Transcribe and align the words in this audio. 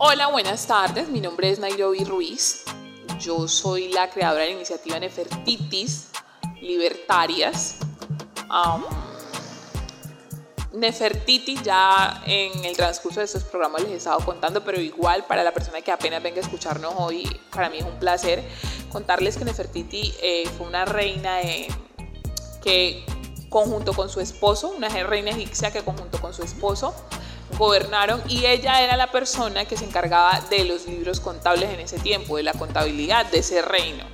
Hola, 0.00 0.28
buenas 0.28 0.64
tardes. 0.64 1.08
Mi 1.08 1.20
nombre 1.20 1.50
es 1.50 1.58
Nairobi 1.58 2.04
Ruiz. 2.04 2.62
Yo 3.18 3.48
soy 3.48 3.88
la 3.88 4.08
creadora 4.08 4.44
de 4.44 4.50
la 4.50 4.54
iniciativa 4.54 5.00
Nefertitis 5.00 6.10
Libertarias. 6.62 7.78
Nefertitis 10.72 11.64
ya 11.64 12.22
en 12.26 12.64
el 12.64 12.76
transcurso 12.76 13.18
de 13.18 13.26
estos 13.26 13.42
programas 13.42 13.82
les 13.82 13.90
he 13.90 13.96
estado 13.96 14.20
contando, 14.20 14.62
pero 14.62 14.80
igual 14.80 15.24
para 15.24 15.42
la 15.42 15.50
persona 15.50 15.80
que 15.80 15.90
apenas 15.90 16.22
venga 16.22 16.36
a 16.36 16.42
escucharnos 16.42 16.94
hoy, 16.96 17.24
para 17.52 17.68
mí 17.68 17.78
es 17.78 17.84
un 17.84 17.98
placer 17.98 18.48
contarles 18.92 19.36
que 19.36 19.44
Nefertiti 19.46 20.14
eh, 20.22 20.48
fue 20.56 20.68
una 20.68 20.84
reina 20.84 21.40
que 22.62 23.04
conjunto 23.48 23.94
con 23.94 24.08
su 24.08 24.20
esposo, 24.20 24.68
una 24.68 24.90
reina 24.90 25.32
egipcia 25.32 25.72
que 25.72 25.82
conjunto 25.82 26.20
con 26.20 26.32
su 26.32 26.44
esposo 26.44 26.94
gobernaron 27.58 28.22
y 28.28 28.46
ella 28.46 28.82
era 28.82 28.96
la 28.96 29.10
persona 29.10 29.64
que 29.64 29.76
se 29.76 29.84
encargaba 29.84 30.40
de 30.48 30.64
los 30.64 30.86
libros 30.86 31.20
contables 31.20 31.70
en 31.70 31.80
ese 31.80 31.98
tiempo, 31.98 32.36
de 32.36 32.44
la 32.44 32.54
contabilidad 32.54 33.26
de 33.26 33.40
ese 33.40 33.60
reino. 33.60 34.04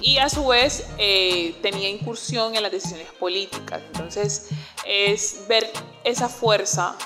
Y 0.00 0.18
a 0.18 0.28
su 0.28 0.46
vez 0.46 0.86
eh, 0.96 1.56
tenía 1.60 1.88
incursión 1.88 2.54
en 2.54 2.62
las 2.62 2.72
decisiones 2.72 3.08
políticas. 3.18 3.82
Entonces 3.92 4.48
es 4.86 5.44
ver 5.48 5.70
esa 6.04 6.28
fuerza 6.28 6.96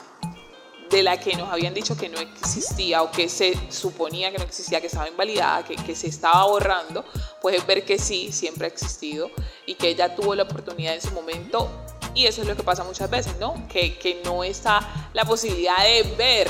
de 0.91 1.03
la 1.03 1.19
que 1.19 1.35
nos 1.37 1.51
habían 1.51 1.73
dicho 1.73 1.97
que 1.97 2.11
no 2.11 2.19
existía 2.21 3.03
o 3.03 3.11
que 3.11 3.29
se 3.29 3.59
suponía 3.71 4.31
que 4.31 4.37
no 4.37 4.45
existía, 4.45 4.79
que 4.81 4.89
estaba 4.89 5.09
invalidada, 5.09 5.65
que, 5.65 5.75
que 5.75 5.97
se 5.97 6.07
estaba 6.07 6.45
borrando, 6.45 7.03
pues 7.41 7.57
es 7.57 7.67
ver 7.67 7.85
que 7.85 7.99
sí, 7.99 8.31
siempre 8.31 8.67
ha 8.67 8.69
existido 8.69 9.31
y 9.65 9.75
que 9.75 9.89
ella 9.89 10.15
tuvo 10.15 10.35
la 10.35 10.43
oportunidad 10.43 10.95
en 10.95 11.01
su 11.01 11.11
momento 11.13 11.71
y 12.15 12.27
eso 12.27 12.43
es 12.43 12.49
lo 12.49 12.57
que 12.57 12.63
pasa 12.63 12.85
muchas 12.85 13.11
veces, 13.11 13.37
¿no? 13.39 13.67
Que, 13.69 13.99
que 13.99 14.21
no 14.25 14.45
está 14.45 15.11
la 15.13 15.25
posibilidad 15.25 15.79
de 15.79 16.03
ver. 16.17 16.49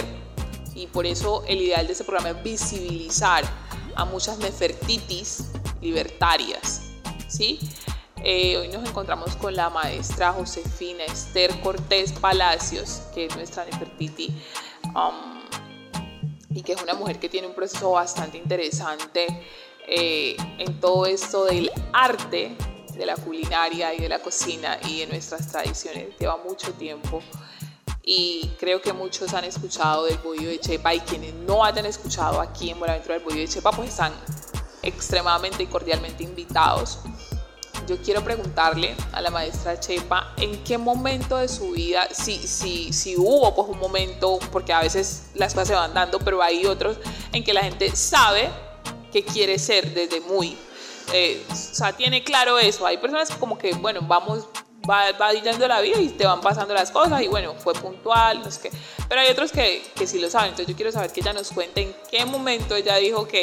Y 0.75 0.87
por 0.87 1.07
eso 1.07 1.45
el 1.47 1.61
ideal 1.61 1.87
de 1.87 1.93
este 1.93 2.05
programa 2.05 2.31
es 2.31 2.43
visibilizar 2.43 3.45
a 3.95 4.05
muchas 4.05 4.39
nefertitis 4.39 5.45
libertarias, 5.81 6.83
¿sí? 7.29 7.59
Eh, 8.25 8.57
hoy 8.57 8.69
nos 8.69 8.89
encontramos 8.89 9.35
con 9.37 9.55
la 9.57 9.69
maestra 9.69 10.33
Josefina 10.33 11.05
Esther 11.05 11.61
Cortés 11.61 12.13
Palacios, 12.13 13.03
que 13.13 13.27
es 13.27 13.37
nuestra 13.37 13.65
Nefertiti, 13.65 14.33
um, 14.95 15.43
y 16.51 16.63
que 16.63 16.75
es 16.75 16.83
una 16.83 16.95
mujer 16.95 17.19
que 17.19 17.29
tiene 17.29 17.49
un 17.49 17.55
proceso 17.55 17.91
bastante 17.91 18.39
interesante 18.39 19.27
eh, 19.89 20.37
en 20.59 20.79
todo 20.79 21.07
esto 21.07 21.47
del 21.47 21.73
arte 21.93 22.57
de 22.95 23.07
la 23.07 23.17
culinaria 23.17 23.95
y 23.95 24.01
de 24.01 24.09
la 24.09 24.19
cocina 24.21 24.79
y 24.89 25.01
de 25.01 25.07
nuestras 25.07 25.49
tradiciones. 25.49 26.09
Lleva 26.19 26.37
mucho 26.37 26.73
tiempo 26.75 27.23
y 28.03 28.51
creo 28.59 28.83
que 28.83 28.93
muchos 28.93 29.33
han 29.35 29.45
escuchado 29.45 30.05
del 30.05 30.19
bollo 30.19 30.49
de 30.49 30.59
chepa 30.59 30.95
y 30.95 31.01
quienes 31.01 31.35
no 31.35 31.65
hayan 31.65 31.87
escuchado 31.87 32.41
aquí 32.41 32.71
en 32.71 32.79
Buenaventura 32.79 33.15
del 33.15 33.25
bollo 33.25 33.39
de 33.39 33.49
chepa 33.49 33.71
pues 33.71 33.91
están 33.91 34.13
extremadamente 34.83 35.63
y 35.63 35.67
cordialmente 35.67 36.25
invitados. 36.25 36.99
Yo 37.87 38.01
quiero 38.01 38.23
preguntarle 38.23 38.95
a 39.13 39.21
la 39.21 39.31
maestra 39.31 39.79
Chepa 39.79 40.35
en 40.37 40.63
qué 40.63 40.79
momento 40.79 41.37
de 41.39 41.49
su 41.49 41.73
vida, 41.73 42.09
si, 42.13 42.39
si, 42.39 42.93
si 42.93 43.17
hubo 43.17 43.55
pues 43.55 43.69
un 43.69 43.79
momento, 43.79 44.39
porque 44.53 44.73
a 44.73 44.81
veces 44.81 45.31
las 45.35 45.53
cosas 45.53 45.69
se 45.69 45.75
van 45.75 45.93
dando, 45.93 46.21
pero 46.21 46.43
hay 46.43 46.65
otros 46.65 46.99
en 47.33 47.43
que 47.43 47.53
la 47.53 47.63
gente 47.63 47.95
sabe 47.97 48.51
que 49.13 49.25
quiere 49.25 49.59
ser 49.59 49.93
desde 49.95 50.21
muy 50.21 50.57
eh, 51.13 51.45
o 51.51 51.55
sea, 51.55 51.93
tiene 51.93 52.25
claro 52.25 52.59
eso. 52.59 52.87
Hay 52.87 52.99
personas 52.99 53.31
como 53.31 53.59
que, 53.59 53.73
bueno, 53.75 54.01
vamos, 54.03 54.47
va, 54.89 55.13
va 55.13 55.33
yendo 55.33 55.67
la 55.69 55.81
vida 55.81 56.01
y 56.01 56.09
te 56.09 56.27
van 56.27 56.41
pasando 56.41 56.75
las 56.75 56.91
cosas 56.91 57.23
y 57.23 57.29
bueno, 57.29 57.55
fue 57.55 57.75
puntual, 57.75 58.41
no 58.43 58.51
sé 58.51 58.63
qué. 58.63 58.79
Pero 59.09 59.21
hay 59.21 59.29
otros 59.31 59.53
que, 59.53 59.83
que 59.95 60.07
sí 60.07 60.21
lo 60.21 60.31
saben. 60.31 60.51
Entonces 60.51 60.69
yo 60.69 60.77
quiero 60.77 60.93
saber 60.93 61.13
que 61.13 61.21
ella 61.21 61.33
nos 61.33 61.51
cuente 61.51 61.83
en 61.83 61.95
qué 62.11 62.25
momento 62.25 62.75
ella 62.75 62.97
dijo, 62.97 63.21
ok, 63.21 63.35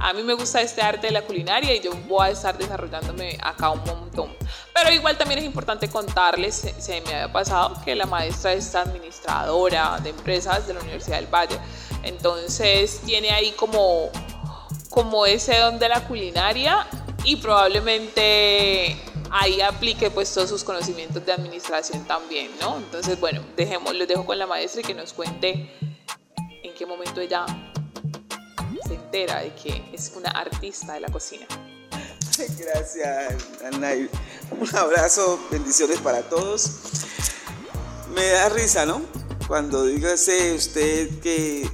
a 0.00 0.12
mí 0.14 0.22
me 0.22 0.32
gusta 0.34 0.62
este 0.62 0.80
arte 0.80 1.08
de 1.08 1.12
la 1.12 1.22
culinaria 1.22 1.74
y 1.74 1.80
yo 1.80 1.90
voy 2.08 2.28
a 2.28 2.30
estar 2.30 2.56
desarrollándome 2.56 3.36
acá 3.42 3.70
un 3.70 3.84
montón. 3.84 4.34
Pero 4.72 4.90
igual 4.92 5.18
también 5.18 5.40
es 5.40 5.44
importante 5.44 5.88
contarles, 5.88 6.54
se, 6.54 6.80
se 6.80 7.00
me 7.02 7.14
había 7.14 7.32
pasado 7.32 7.74
que 7.84 7.94
la 7.94 8.06
maestra 8.06 8.52
es 8.54 8.74
administradora 8.74 9.98
de 10.02 10.10
empresas 10.10 10.66
de 10.66 10.74
la 10.74 10.80
Universidad 10.80 11.16
del 11.16 11.26
Valle. 11.26 11.58
Entonces 12.02 13.02
tiene 13.04 13.30
ahí 13.30 13.52
como 13.52 14.10
como 14.90 15.24
ese 15.24 15.56
don 15.58 15.78
de 15.78 15.88
la 15.88 16.06
culinaria 16.06 16.86
y 17.24 17.36
probablemente 17.36 18.96
ahí 19.30 19.60
aplique 19.60 20.10
pues 20.10 20.32
todos 20.34 20.50
sus 20.50 20.64
conocimientos 20.64 21.24
de 21.24 21.32
administración 21.32 22.04
también, 22.04 22.50
¿no? 22.60 22.76
Entonces, 22.76 23.18
bueno, 23.20 23.42
dejemos, 23.56 23.94
les 23.94 24.08
dejo 24.08 24.26
con 24.26 24.38
la 24.38 24.46
maestra 24.46 24.80
y 24.80 24.84
que 24.84 24.94
nos 24.94 25.12
cuente 25.12 25.72
en 26.62 26.74
qué 26.74 26.84
momento 26.86 27.20
ella 27.20 27.46
se 28.86 28.94
entera 28.94 29.40
de 29.40 29.54
que 29.54 29.84
es 29.92 30.12
una 30.16 30.30
artista 30.30 30.94
de 30.94 31.00
la 31.00 31.08
cocina. 31.08 31.46
Gracias, 32.58 33.46
Ana. 33.64 33.92
Un 34.58 34.76
abrazo, 34.76 35.38
bendiciones 35.50 36.00
para 36.00 36.22
todos. 36.22 36.80
Me 38.14 38.26
da 38.26 38.48
risa, 38.48 38.86
¿no? 38.86 39.02
Cuando 39.46 39.84
dígase 39.84 40.54
usted 40.54 41.20
que 41.20 41.70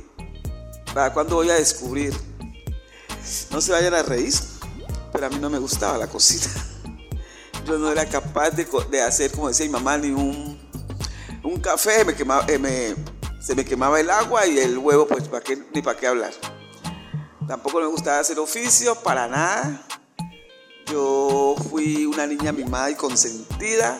para 0.93 1.12
cuando 1.12 1.37
voy 1.37 1.50
a 1.50 1.54
descubrir 1.54 2.15
no 3.51 3.61
se 3.61 3.73
vayan 3.73 3.95
a 3.95 4.03
reír, 4.03 4.35
pero 5.13 5.27
a 5.27 5.29
mí 5.29 5.39
no 5.39 5.51
me 5.51 5.59
gustaba 5.59 5.99
la 5.99 6.07
cocina. 6.07 6.53
Yo 7.67 7.79
no 7.79 7.91
era 7.91 8.07
capaz 8.07 8.51
de, 8.51 9.03
hacer, 9.03 9.33
como 9.33 9.49
decía 9.49 9.67
mi 9.67 9.73
mamá, 9.73 9.99
ni 9.99 10.11
un, 10.11 10.59
un 11.43 11.61
café, 11.61 12.05
me 12.05 12.15
quemaba, 12.15 12.45
eh, 12.49 12.95
se 13.41 13.55
me 13.55 13.65
quemaba 13.65 13.99
el 14.01 14.11
agua 14.11 14.47
y 14.47 14.59
el 14.59 14.79
huevo, 14.79 15.07
pues 15.07 15.29
¿para 15.29 15.45
ni 15.75 15.83
para 15.83 15.99
qué 15.99 16.07
hablar. 16.07 16.33
Tampoco 17.47 17.81
me 17.81 17.87
gustaba 17.87 18.19
hacer 18.19 18.39
oficio, 18.39 18.95
para 18.97 19.29
nada. 19.29 19.87
Yo 20.87 21.55
fui 21.71 22.07
una 22.07 22.27
niña 22.27 22.53
mimada 22.53 22.91
y 22.91 22.95
consentida 22.95 23.99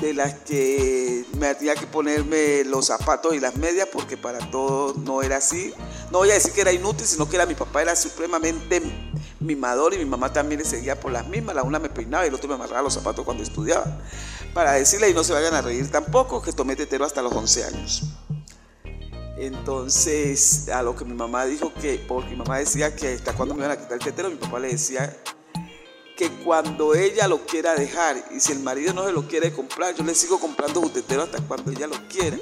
de 0.00 0.14
las 0.14 0.34
que 0.40 1.24
me 1.38 1.54
tenía 1.54 1.74
que 1.74 1.86
ponerme 1.86 2.64
los 2.64 2.86
zapatos 2.86 3.34
y 3.34 3.40
las 3.40 3.56
medias 3.56 3.88
porque 3.92 4.16
para 4.16 4.38
todo 4.50 4.94
no 4.94 5.22
era 5.22 5.38
así. 5.38 5.74
No 6.10 6.18
voy 6.18 6.30
a 6.30 6.34
decir 6.34 6.52
que 6.52 6.62
era 6.62 6.72
inútil, 6.72 7.06
sino 7.06 7.28
que 7.28 7.36
era 7.36 7.44
mi 7.44 7.54
papá 7.54 7.82
era 7.82 7.94
supremamente 7.94 8.82
mimador 9.40 9.94
y 9.94 9.98
mi 9.98 10.06
mamá 10.06 10.32
también 10.32 10.60
le 10.60 10.64
seguía 10.64 10.98
por 10.98 11.12
las 11.12 11.26
mismas. 11.28 11.54
La 11.54 11.62
una 11.62 11.78
me 11.78 11.90
peinaba 11.90 12.24
y 12.24 12.28
el 12.28 12.34
otro 12.34 12.48
me 12.48 12.54
amarraba 12.54 12.82
los 12.82 12.94
zapatos 12.94 13.24
cuando 13.24 13.42
estudiaba. 13.42 14.00
Para 14.54 14.72
decirle 14.72 15.10
y 15.10 15.14
no 15.14 15.22
se 15.22 15.32
vayan 15.32 15.54
a 15.54 15.60
reír 15.60 15.90
tampoco 15.90 16.40
que 16.40 16.52
tomé 16.52 16.76
tetero 16.76 17.04
hasta 17.04 17.20
los 17.20 17.32
11 17.32 17.64
años. 17.64 18.02
Entonces, 19.36 20.68
a 20.68 20.82
lo 20.82 20.96
que 20.96 21.04
mi 21.04 21.14
mamá 21.14 21.44
dijo 21.44 21.72
que, 21.72 22.04
porque 22.08 22.30
mi 22.30 22.36
mamá 22.36 22.58
decía 22.58 22.96
que 22.96 23.14
hasta 23.14 23.34
cuando 23.34 23.54
me 23.54 23.60
iban 23.60 23.70
a 23.70 23.76
quitar 23.76 23.92
el 23.92 24.00
tetero, 24.00 24.30
mi 24.30 24.36
papá 24.36 24.58
le 24.58 24.68
decía 24.68 25.16
que 26.16 26.28
cuando 26.42 26.96
ella 26.96 27.28
lo 27.28 27.46
quiera 27.46 27.76
dejar 27.76 28.16
y 28.34 28.40
si 28.40 28.50
el 28.50 28.58
marido 28.58 28.92
no 28.92 29.06
se 29.06 29.12
lo 29.12 29.28
quiere 29.28 29.52
comprar, 29.52 29.94
yo 29.94 30.02
le 30.02 30.16
sigo 30.16 30.40
comprando 30.40 30.80
tetero 30.90 31.22
hasta 31.22 31.40
cuando 31.42 31.70
ella 31.70 31.86
lo 31.86 31.96
quiera. 32.08 32.38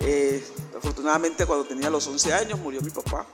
Eh, 0.00 0.42
afortunadamente 0.78 1.46
cuando 1.46 1.64
tenía 1.64 1.90
los 1.90 2.06
11 2.06 2.32
años 2.32 2.58
murió 2.58 2.80
mi 2.80 2.90
papá 2.90 3.26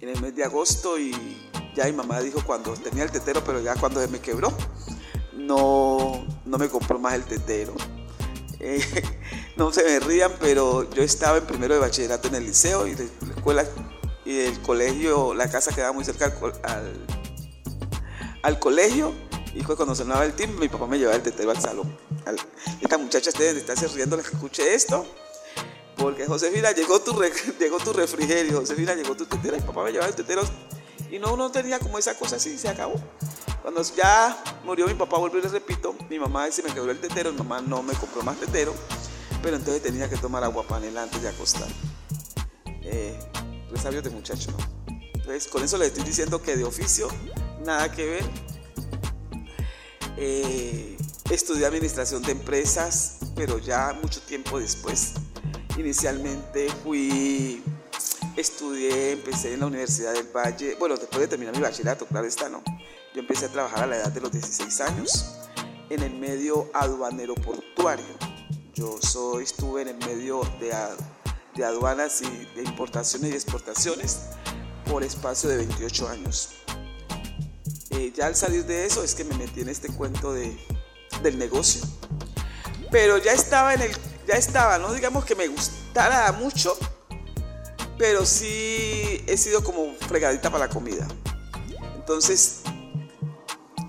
en 0.00 0.08
el 0.08 0.20
mes 0.20 0.34
de 0.34 0.44
agosto 0.44 0.98
y 0.98 1.12
ya 1.74 1.84
mi 1.86 1.92
mamá 1.92 2.20
dijo 2.20 2.42
cuando 2.46 2.74
tenía 2.74 3.04
el 3.04 3.10
tetero, 3.10 3.42
pero 3.42 3.60
ya 3.60 3.74
cuando 3.74 4.00
se 4.00 4.08
me 4.08 4.20
quebró, 4.20 4.52
no, 5.32 6.24
no 6.44 6.58
me 6.58 6.68
compró 6.68 6.98
más 6.98 7.14
el 7.14 7.24
tetero. 7.24 7.74
Eh, 8.60 8.80
no 9.56 9.72
se 9.72 9.82
me 9.82 9.98
rían, 9.98 10.32
pero 10.38 10.88
yo 10.90 11.02
estaba 11.02 11.38
en 11.38 11.46
primero 11.46 11.74
de 11.74 11.80
bachillerato 11.80 12.28
en 12.28 12.36
el 12.36 12.44
liceo 12.44 12.86
y 12.86 12.94
de 12.94 13.08
la 13.26 13.34
escuela 13.34 13.64
y 14.24 14.40
el 14.40 14.60
colegio, 14.62 15.34
la 15.34 15.50
casa 15.50 15.74
quedaba 15.74 15.92
muy 15.92 16.04
cerca 16.04 16.32
al 16.62 17.06
al 18.44 18.58
colegio 18.58 19.14
y 19.54 19.62
cuando 19.62 19.94
sonaba 19.94 20.24
el 20.24 20.34
timbre, 20.34 20.60
mi 20.60 20.68
papá 20.68 20.86
me 20.86 20.98
llevaba 20.98 21.16
el 21.16 21.22
tetero 21.22 21.50
al 21.50 21.60
salón. 21.60 21.96
esta 22.80 22.98
muchacha 22.98 23.30
ustedes 23.30 23.56
está 23.56 23.74
riendo, 23.74 24.16
les 24.16 24.26
escuche 24.26 24.74
esto, 24.74 25.06
porque 25.96 26.26
Josefina 26.26 26.72
llegó 26.72 27.00
tu, 27.00 27.12
llegó 27.58 27.78
tu 27.78 27.92
refrigerio, 27.92 28.60
Josefina 28.60 28.94
llegó 28.94 29.14
tu 29.16 29.26
tetero, 29.26 29.56
mi 29.56 29.62
papá 29.62 29.84
me 29.84 29.92
llevaba 29.92 30.08
el 30.08 30.16
tetero 30.16 30.42
y 31.10 31.18
no 31.18 31.34
uno 31.34 31.50
tenía 31.50 31.78
como 31.78 31.98
esa 31.98 32.16
cosa 32.16 32.36
así, 32.36 32.58
se 32.58 32.68
acabó. 32.68 32.94
Cuando 33.62 33.82
ya 33.82 34.42
murió 34.64 34.86
mi 34.86 34.94
papá, 34.94 35.16
vuelvo 35.18 35.38
y 35.38 35.42
les 35.42 35.52
repito, 35.52 35.94
mi 36.10 36.18
mamá 36.18 36.50
se 36.50 36.62
me 36.62 36.72
quedó 36.72 36.90
el 36.90 37.00
tetero, 37.00 37.32
mi 37.32 37.38
mamá 37.38 37.60
no 37.60 37.82
me 37.82 37.94
compró 37.94 38.22
más 38.22 38.38
tetero, 38.38 38.74
pero 39.42 39.56
entonces 39.56 39.82
tenía 39.82 40.08
que 40.08 40.16
tomar 40.16 40.44
agua 40.44 40.64
panela 40.64 41.04
antes 41.04 41.22
de 41.22 41.28
acostar. 41.28 41.68
Eh, 42.82 43.18
pues 43.70 43.82
sabio 43.82 44.02
de 44.02 44.10
muchacho, 44.10 44.50
Entonces, 44.86 45.46
con 45.48 45.64
eso 45.64 45.78
les 45.78 45.88
estoy 45.88 46.04
diciendo 46.04 46.42
que 46.42 46.56
de 46.56 46.64
oficio 46.64 47.08
nada 47.64 47.90
que 47.90 48.04
ver. 48.04 48.24
Eh, 50.16 50.96
estudié 51.30 51.66
administración 51.66 52.22
de 52.22 52.32
empresas, 52.32 53.18
pero 53.34 53.58
ya 53.58 53.98
mucho 54.02 54.20
tiempo 54.20 54.60
después. 54.60 55.14
Inicialmente 55.76 56.68
fui, 56.82 57.62
estudié, 58.36 59.12
empecé 59.12 59.54
en 59.54 59.60
la 59.60 59.66
Universidad 59.66 60.12
del 60.12 60.28
Valle, 60.34 60.76
bueno, 60.78 60.96
después 60.96 61.20
de 61.20 61.28
terminar 61.28 61.54
mi 61.56 61.62
bachillerato, 61.62 62.06
claro 62.06 62.26
está, 62.26 62.48
¿no? 62.48 62.62
Yo 63.12 63.20
empecé 63.20 63.46
a 63.46 63.48
trabajar 63.48 63.84
a 63.84 63.86
la 63.86 63.96
edad 63.96 64.12
de 64.12 64.20
los 64.20 64.30
16 64.30 64.80
años 64.82 65.34
en 65.90 66.02
el 66.02 66.14
medio 66.14 66.70
aduanero 66.72 67.34
portuario. 67.34 68.04
Yo 68.74 68.98
soy, 69.00 69.44
estuve 69.44 69.82
en 69.82 69.88
el 69.88 69.96
medio 69.98 70.42
de, 70.60 70.72
de 71.54 71.64
aduanas 71.64 72.22
y 72.22 72.28
de 72.56 72.62
importaciones 72.62 73.30
y 73.30 73.34
exportaciones 73.34 74.20
por 74.90 75.02
espacio 75.02 75.48
de 75.48 75.58
28 75.58 76.08
años. 76.08 76.50
Eh, 77.90 78.12
ya 78.14 78.26
al 78.26 78.34
salir 78.34 78.64
de 78.64 78.86
eso 78.86 79.02
es 79.04 79.14
que 79.14 79.24
me 79.24 79.36
metí 79.36 79.60
en 79.60 79.68
este 79.68 79.88
cuento 79.88 80.32
de, 80.32 80.56
del 81.22 81.38
negocio. 81.38 81.82
Pero 82.90 83.18
ya 83.18 83.32
estaba 83.32 83.74
en 83.74 83.82
el, 83.82 83.92
ya 84.26 84.34
estaba, 84.34 84.78
no 84.78 84.92
digamos 84.92 85.24
que 85.24 85.34
me 85.34 85.48
gustara 85.48 86.30
mucho, 86.32 86.76
pero 87.98 88.24
sí 88.24 89.22
he 89.26 89.36
sido 89.36 89.62
como 89.62 89.94
fregadita 90.08 90.50
para 90.50 90.66
la 90.66 90.72
comida. 90.72 91.06
Entonces, 91.96 92.62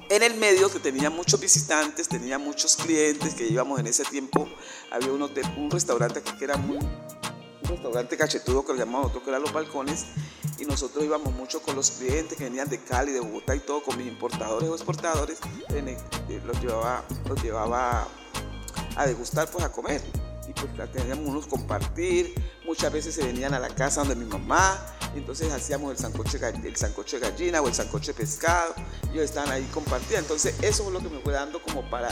en 0.10 0.24
el 0.24 0.36
medio 0.36 0.70
que 0.70 0.80
tenía 0.80 1.10
muchos 1.10 1.40
visitantes, 1.40 2.08
tenía 2.08 2.38
muchos 2.38 2.76
clientes 2.76 3.34
que 3.34 3.48
íbamos 3.48 3.80
en 3.80 3.88
ese 3.88 4.04
tiempo, 4.06 4.48
había 4.92 5.12
un, 5.12 5.22
hotel, 5.22 5.46
un 5.58 5.72
restaurante 5.72 6.22
que 6.22 6.44
era 6.44 6.58
muy, 6.58 6.78
un 6.78 7.70
restaurante 7.70 8.16
cachetudo 8.16 8.66
que 8.66 8.74
lo 8.74 8.80
llamamos 8.80 9.02
nosotros 9.04 9.24
que 9.24 9.30
era 9.30 9.40
Los 9.40 9.52
Balcones, 9.52 10.06
y 10.58 10.66
nosotros 10.66 11.04
íbamos 11.04 11.34
mucho 11.34 11.62
con 11.62 11.76
los 11.76 11.92
clientes 11.92 12.38
que 12.38 12.46
venían 12.46 12.70
de 12.70 12.80
Cali, 12.80 13.12
de 13.12 13.20
Bogotá 13.20 13.56
y 13.56 13.60
todo, 13.60 13.84
con 13.84 13.98
mis 13.98 14.08
importadores 14.08 14.70
o 14.70 14.76
exportadores, 14.76 15.40
eh, 15.70 16.42
los 16.46 16.62
llevaba, 16.62 17.04
los 17.28 17.42
llevaba 17.44 18.08
a 18.96 19.06
degustar, 19.06 19.50
pues 19.50 19.64
a 19.66 19.72
comer. 19.72 20.02
Teníamos 20.92 21.28
unos 21.28 21.48
compartir, 21.48 22.34
muchas 22.66 22.92
veces 22.92 23.16
se 23.16 23.24
venían 23.24 23.54
a 23.54 23.60
la 23.60 23.70
casa 23.70 24.02
donde 24.02 24.16
mi 24.16 24.26
mamá, 24.26 24.78
entonces 25.16 25.52
hacíamos 25.52 25.92
el 25.92 25.98
sancoche, 25.98 26.40
el 26.64 26.76
sancoche 26.76 27.20
gallina 27.20 27.62
o 27.62 27.68
el 27.68 27.74
sancoche 27.74 28.14
de 28.14 28.20
pescado, 28.20 28.74
ellos 29.12 29.24
estaban 29.24 29.52
ahí 29.52 29.64
compartiendo, 29.74 30.20
entonces 30.20 30.56
eso 30.62 30.84
fue 30.84 30.94
lo 30.94 31.00
que 31.00 31.10
me 31.10 31.20
fue 31.20 31.34
dando 31.34 31.62
como 31.62 31.90
para 31.90 32.10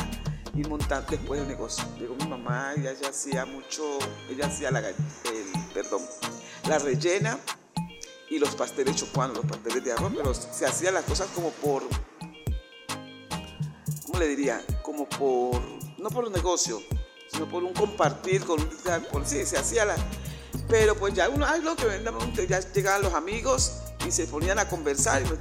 ir 0.55 0.67
montando 0.67 1.09
después 1.09 1.41
el 1.41 1.47
negocio. 1.47 1.83
Llegó 1.97 2.15
mi 2.15 2.27
mamá, 2.27 2.73
ella 2.77 2.93
hacía 3.09 3.45
mucho, 3.45 3.83
ella 4.29 4.47
hacía 4.47 4.71
la, 4.71 4.81
perdón, 5.73 6.01
la 6.67 6.79
rellena, 6.79 7.39
y 8.33 8.39
los 8.39 8.55
pasteles 8.55 8.95
chocuanos, 8.95 9.37
los 9.37 9.45
pasteles 9.45 9.83
de 9.83 9.91
arroz, 9.91 10.11
pero 10.15 10.33
se 10.33 10.65
hacían 10.65 10.95
las 10.95 11.03
cosas 11.03 11.27
como 11.35 11.51
por, 11.51 11.83
¿cómo 14.07 14.17
le 14.17 14.27
diría? 14.27 14.65
Como 14.81 15.07
por, 15.07 15.61
no 15.99 16.09
por 16.09 16.31
negocio, 16.31 16.81
sino 17.33 17.49
por 17.49 17.63
un 17.63 17.73
compartir 17.73 18.45
con 18.45 18.59
por 19.11 19.25
sí, 19.25 19.45
se 19.45 19.57
hacía 19.57 19.85
la, 19.85 19.95
pero 20.69 20.95
pues 20.95 21.13
ya 21.13 21.29
uno, 21.29 21.45
ay, 21.45 21.61
lo 21.61 21.75
que 21.75 22.47
ya 22.47 22.59
llegaban 22.71 23.01
los 23.01 23.13
amigos 23.13 23.73
y 24.07 24.11
se 24.11 24.27
ponían 24.27 24.59
a 24.59 24.67
conversar 24.67 25.21
y 25.21 25.25
nos 25.25 25.39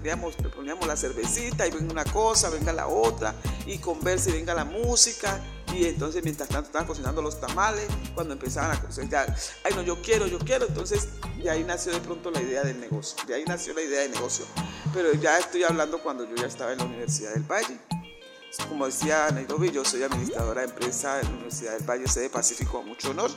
poníamos 0.55 0.87
la 0.87 0.97
cervecita 0.97 1.67
y 1.67 1.71
venga 1.71 1.93
una 1.93 2.05
cosa, 2.05 2.49
venga 2.50 2.73
la 2.73 2.87
otra 2.87 3.35
y 3.67 3.79
converse 3.79 4.31
y 4.31 4.35
venga 4.35 4.55
la 4.55 4.65
música. 4.65 5.41
Y 5.75 5.87
entonces 5.87 6.23
mientras 6.23 6.49
tanto 6.50 6.67
estaban 6.67 6.87
cocinando 6.87 7.23
los 7.23 7.41
tamales, 7.41 7.87
cuando 8.15 8.35
empezaban 8.35 8.77
a 8.77 8.81
cocinar, 8.81 9.35
ay 9.65 9.73
no, 9.75 9.83
yo 9.83 10.03
quiero, 10.03 10.27
yo 10.27 10.39
quiero, 10.39 10.67
entonces 10.67 11.09
de 11.43 11.49
ahí 11.49 11.65
nació 11.65 11.93
de 11.93 12.00
pronto 12.00 12.31
la 12.31 12.43
idea 12.43 12.62
del 12.62 12.79
negocio, 12.79 13.17
de 13.27 13.35
ahí 13.37 13.44
nació 13.47 13.73
la 13.73 13.81
idea 13.81 14.00
del 14.00 14.12
negocio, 14.12 14.44
pero 14.93 15.15
ya 15.15 15.39
estoy 15.39 15.65
hablando 15.65 16.03
cuando 16.03 16.29
yo 16.29 16.37
ya 16.37 16.47
estaba 16.47 16.73
en 16.73 16.79
la 16.79 16.85
Universidad 16.85 17.33
del 17.33 17.44
Valle. 17.44 17.79
Como 18.69 18.87
decía 18.87 19.28
Nairobi, 19.31 19.70
yo 19.70 19.84
soy 19.84 20.02
administradora 20.02 20.62
de 20.62 20.69
empresa 20.69 21.20
en 21.20 21.26
la 21.26 21.32
Universidad 21.32 21.78
del 21.78 21.88
Valle, 21.88 22.06
sede 22.06 22.31
Pacífico, 22.31 22.82
mucho 22.82 23.10
honor, 23.10 23.31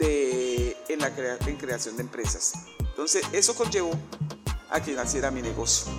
en 0.00 0.98
la 0.98 1.14
creación 1.14 1.96
de 1.96 2.02
empresas. 2.02 2.54
Entonces, 2.80 3.22
eso 3.32 3.54
conllevó 3.54 3.92
a 4.70 4.80
que 4.80 4.94
naciera 4.94 5.30
mi 5.30 5.42
negocio 5.42 5.92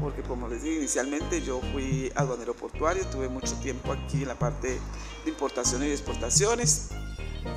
porque 0.00 0.22
como 0.22 0.48
les 0.48 0.62
dije 0.62 0.78
inicialmente 0.78 1.42
yo 1.42 1.60
fui 1.72 2.10
aduanero 2.14 2.54
portuario, 2.54 3.04
tuve 3.06 3.28
mucho 3.28 3.54
tiempo 3.56 3.92
aquí 3.92 4.22
en 4.22 4.28
la 4.28 4.34
parte 4.34 4.80
de 5.24 5.30
importaciones 5.30 5.88
y 5.88 5.92
exportaciones. 5.92 6.88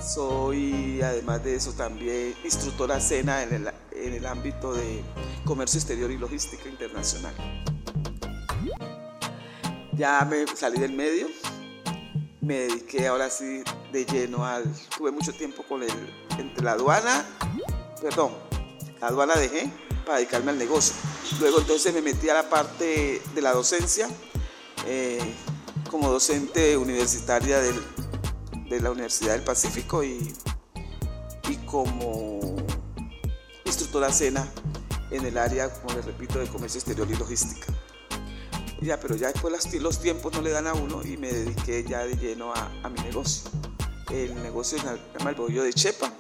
Soy 0.02 1.02
además 1.02 1.44
de 1.44 1.56
eso 1.56 1.74
también 1.74 2.36
instructora 2.44 3.00
cena 3.00 3.44
en 3.44 3.54
el, 3.54 3.72
en 3.92 4.14
el 4.14 4.26
ámbito 4.26 4.74
de 4.74 5.02
comercio 5.46 5.80
exterior 5.80 6.12
y 6.12 6.18
logística 6.18 6.70
internacional. 6.70 7.34
Ya 9.96 10.26
me 10.26 10.46
salí 10.56 10.80
del 10.80 10.94
medio, 10.94 11.28
me 12.42 12.60
dediqué 12.62 13.08
ahora 13.08 13.30
sí 13.30 13.64
de 13.92 14.06
lleno 14.06 14.46
al... 14.46 14.64
Tuve 14.98 15.12
mucho 15.12 15.34
tiempo 15.34 15.64
con 15.64 15.84
el, 15.84 15.92
entre 16.40 16.64
la 16.64 16.72
aduana, 16.72 17.26
perdón, 18.02 18.32
la 19.00 19.08
aduana 19.08 19.36
dejé 19.36 19.72
para 20.06 20.18
dedicarme 20.18 20.52
al 20.52 20.58
negocio. 20.58 20.96
Luego 21.40 21.60
entonces 21.60 21.94
me 21.94 22.02
metí 22.02 22.30
a 22.30 22.34
la 22.34 22.50
parte 22.50 23.22
de 23.34 23.42
la 23.42 23.54
docencia 23.54 24.10
eh, 24.88 25.20
como 25.90 26.10
docente 26.10 26.76
universitaria 26.78 27.60
de 27.60 28.82
la 28.82 28.92
Universidad 28.92 29.34
del 29.34 29.44
Pacífico 29.44 30.04
y, 30.04 30.34
y 31.50 31.56
como 31.66 32.56
instructora 33.66 34.12
cena 34.12 34.48
en 35.12 35.26
el 35.26 35.38
área, 35.38 35.70
como 35.70 35.96
les 35.96 36.06
repito, 36.06 36.40
de 36.40 36.48
comercio 36.48 36.80
exterior 36.80 37.08
y 37.10 37.16
logística. 37.16 37.73
Ya, 38.84 39.00
pero 39.00 39.16
ya 39.16 39.32
después 39.32 39.54
los 39.80 40.00
tiempos 40.00 40.34
no 40.34 40.42
le 40.42 40.50
dan 40.50 40.68
a 40.68 40.74
uno 40.74 41.02
y 41.06 41.16
me 41.16 41.32
dediqué 41.32 41.86
ya 41.88 42.06
de 42.06 42.18
lleno 42.18 42.54
a, 42.54 42.90
mi 42.90 43.00
negocio. 43.00 43.50
El 44.12 44.36
negocio 44.44 44.78
se 44.78 44.84
llama 45.18 45.30
el 45.30 45.38
bollo 45.38 45.64
de 45.64 45.72
Chepa, 45.72 46.12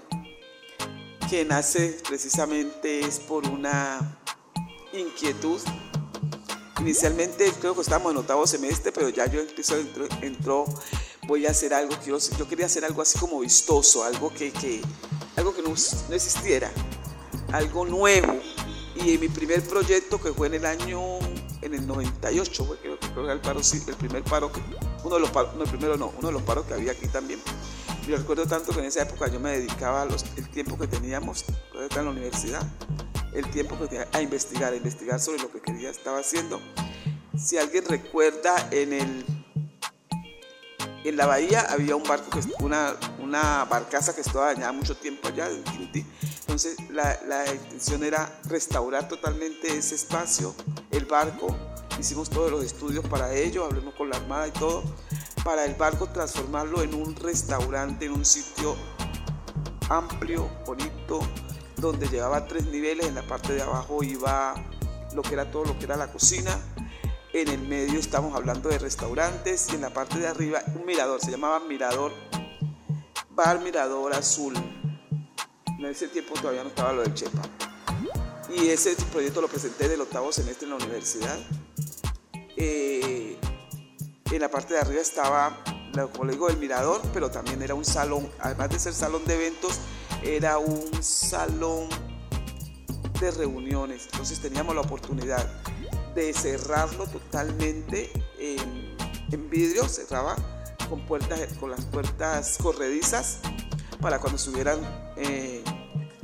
que 1.30 1.44
nace 1.44 2.00
precisamente 2.07 3.01
es 3.01 3.19
por 3.19 3.45
una 3.50 4.18
inquietud. 4.94 5.60
Inicialmente 6.80 7.51
creo 7.60 7.75
que 7.75 7.81
estábamos 7.81 8.13
en 8.13 8.19
octavo 8.19 8.48
semestre, 8.48 8.94
pero 8.94 9.09
ya 9.09 9.25
yo 9.25 9.42
empezó, 9.42 9.75
entró, 10.21 10.63
voy 11.27 11.45
a 11.45 11.51
hacer 11.51 11.74
algo, 11.74 11.98
quiero, 12.01 12.18
yo 12.18 12.48
quería 12.48 12.68
hacer 12.68 12.86
algo 12.86 13.01
así 13.01 13.19
como 13.19 13.42
vistoso, 13.42 14.06
algo 14.06 14.33
que, 14.33 14.54
que 14.54 14.81
algo 15.36 15.54
que 15.54 15.62
no, 15.62 15.69
no 15.69 16.16
existiera, 16.16 16.71
algo 17.51 17.83
nuevo. 17.86 18.39
Y 18.95 19.18
mi 19.18 19.27
primer 19.27 19.62
proyecto 19.68 20.21
que 20.21 20.31
fue 20.31 20.48
en 20.48 20.54
el 20.54 20.66
año, 20.66 21.19
en 21.73 21.81
el 21.81 21.87
98, 21.87 22.65
fue, 22.65 22.77
creo, 22.77 22.99
que 22.99 23.07
el, 23.07 23.39
paro, 23.39 23.59
el 23.59 23.95
primer 23.95 24.23
paro, 24.23 24.51
uno 25.03 25.15
de 25.15 25.21
los 25.21 25.31
paros, 25.31 25.55
no 25.55 25.63
el 25.63 25.69
primero 25.69 25.97
no, 25.97 26.13
uno 26.17 26.27
de 26.27 26.33
los 26.33 26.43
paros 26.43 26.65
que 26.65 26.73
había 26.73 26.91
aquí 26.91 27.07
también. 27.07 27.39
Yo 28.07 28.17
recuerdo 28.17 28.45
tanto 28.45 28.71
que 28.73 28.79
en 28.79 28.85
esa 28.85 29.03
época 29.03 29.27
yo 29.27 29.39
me 29.39 29.51
dedicaba 29.51 30.05
los, 30.05 30.25
el 30.37 30.49
tiempo 30.49 30.77
que 30.77 30.87
teníamos, 30.87 31.45
en 31.73 32.05
la 32.05 32.11
universidad, 32.11 32.61
el 33.33 33.49
tiempo 33.51 33.77
que 33.79 33.87
tenía 33.87 34.07
a 34.11 34.21
investigar, 34.21 34.73
a 34.73 34.75
investigar 34.75 35.19
sobre 35.19 35.41
lo 35.41 35.51
que 35.51 35.61
quería, 35.61 35.89
estaba 35.89 36.19
haciendo. 36.19 36.59
Si 37.37 37.57
alguien 37.57 37.85
recuerda, 37.85 38.67
en, 38.71 38.93
el, 38.93 39.25
en 41.03 41.17
la 41.17 41.25
bahía 41.25 41.61
había 41.69 41.95
un 41.95 42.03
barco, 42.03 42.29
que, 42.29 42.41
una, 42.63 42.95
una 43.19 43.65
barcaza 43.65 44.13
que 44.13 44.21
estaba 44.21 44.53
dañada 44.53 44.71
mucho 44.71 44.95
tiempo 44.95 45.29
allá, 45.29 45.49
entonces 46.53 46.77
la, 46.91 47.51
intención 47.51 48.04
era 48.04 48.31
restaurar 48.44 49.07
totalmente 49.07 49.75
ese 49.75 49.95
espacio, 49.95 50.54
el 50.92 51.06
barco, 51.06 51.47
hicimos 51.99 52.30
todos 52.30 52.51
los 52.51 52.63
estudios 52.63 53.04
para 53.07 53.33
ello, 53.33 53.66
hablemos 53.66 53.95
con 53.95 54.07
la 54.07 54.18
Armada 54.18 54.49
y 54.49 54.51
todo, 54.51 54.83
para 55.44 55.66
el 55.66 55.73
barco 55.73 56.09
transformarlo 56.09 56.83
en 56.83 56.94
un 56.94 57.16
restaurante, 57.16 58.06
en 58.06 58.11
un 58.11 58.23
sitio 58.23 58.75
amplio, 59.89 60.47
bonito, 60.63 61.21
donde 61.78 62.07
llevaba 62.07 62.45
tres 62.45 62.68
niveles, 62.68 63.07
en 63.07 63.16
la 63.16 63.23
parte 63.23 63.54
de 63.54 63.63
abajo 63.63 64.04
iba 64.04 64.54
lo 65.16 65.23
que 65.23 65.33
era 65.33 65.49
todo 65.49 65.66
lo 65.66 65.80
que 65.80 65.85
era 65.85 65.97
la 65.97 66.11
cocina, 66.11 66.56
en 67.33 67.47
el 67.47 67.61
medio 67.61 67.99
estamos 67.99 68.35
hablando 68.35 68.69
de 68.69 68.78
restaurantes 68.78 69.69
y 69.71 69.75
en 69.75 69.81
la 69.81 69.89
parte 69.89 70.19
de 70.19 70.28
arriba 70.28 70.61
un 70.75 70.85
mirador, 70.85 71.19
se 71.19 71.31
llamaba 71.31 71.61
Mirador, 71.61 72.11
Bar 73.31 73.59
Mirador 73.59 74.13
Azul. 74.13 74.54
En 75.83 75.90
ese 75.90 76.07
tiempo 76.07 76.33
todavía 76.35 76.63
no 76.63 76.69
estaba 76.69 76.94
lo 76.94 77.02
del 77.02 77.13
Chepa. 77.13 77.42
Y 78.56 78.69
ese 78.69 78.95
proyecto 79.11 79.42
lo 79.42 79.49
presenté 79.49 79.90
del 79.90 79.99
octavo 79.99 80.31
semestre 80.31 80.63
en 80.63 80.69
la 80.69 80.78
universidad. 80.78 81.37
Eh, 82.56 83.37
en 84.31 84.40
la 84.40 84.49
parte 84.49 84.75
de 84.75 84.80
arriba 84.80 85.02
estaba, 85.02 85.61
como 86.13 86.23
le 86.23 86.33
digo, 86.33 86.47
el 86.47 86.56
mirador, 86.56 87.02
pero 87.13 87.30
también 87.30 87.61
era 87.61 87.75
un 87.75 87.83
salón, 87.83 88.31
además 88.40 88.69
de 88.69 88.80
ser 88.80 88.94
salón 88.94 89.25
de 89.25 89.35
eventos, 89.35 89.80
era 90.23 90.57
un 90.57 91.04
salón 91.04 91.90
de 93.19 93.31
reuniones. 93.31 94.06
Entonces 94.06 94.40
teníamos 94.40 94.75
la 94.75 94.81
oportunidad 94.81 95.45
de 96.16 96.33
cerrarlo 96.33 97.07
totalmente 97.07 98.09
en, 98.40 99.49
vidrio, 99.49 99.90
cerraba 99.90 100.37
con, 100.87 101.06
puertas, 101.06 101.42
con 101.59 101.71
las 101.71 101.83
puertas 101.85 102.57
corredizas 102.61 103.40
para 103.99 104.19
cuando 104.19 104.37
subieran 104.37 104.80
eh, 105.18 105.63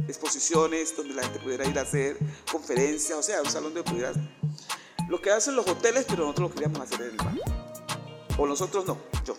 exposiciones 0.10 0.96
donde 0.96 1.14
la 1.14 1.24
gente 1.24 1.40
pudiera 1.40 1.66
ir 1.66 1.78
a 1.80 1.84
hacer 1.84 2.18
conferencias, 2.52 3.18
o 3.18 3.24
sea, 3.24 3.42
un 3.42 3.50
salón 3.50 3.74
de 3.74 3.84
pudiera... 3.84 4.12
Lo 5.08 5.22
que 5.22 5.32
hacen 5.32 5.56
los 5.56 5.68
hoteles, 5.68 6.06
pero 6.08 6.24
nosotros 6.24 6.50
lo 6.50 6.54
queríamos 6.54 6.82
hacer 6.82 7.02
en 7.02 7.12
el 7.12 7.18
bar. 7.18 7.34
O 8.38 8.46
nosotros 8.46 8.86
no, 8.86 8.98
yo. 9.26 9.36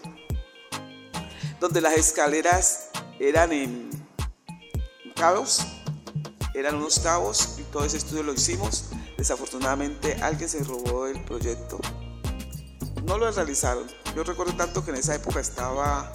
Donde 1.60 1.80
las 1.80 1.94
escaleras 1.94 2.88
eran 3.20 3.52
en 3.52 3.90
cabos, 5.14 5.64
eran 6.54 6.74
unos 6.74 6.98
cabos 6.98 7.56
y 7.58 7.62
todo 7.64 7.84
ese 7.84 7.98
estudio 7.98 8.22
lo 8.22 8.32
hicimos. 8.32 8.86
Desafortunadamente 9.16 10.14
alguien 10.22 10.48
se 10.48 10.64
robó 10.64 11.06
el 11.06 11.22
proyecto. 11.24 11.78
No 13.04 13.18
lo 13.18 13.30
realizaron. 13.30 13.86
Yo 14.16 14.24
recuerdo 14.24 14.54
tanto 14.54 14.84
que 14.84 14.90
en 14.90 14.96
esa 14.96 15.14
época 15.14 15.40
estaba 15.40 16.10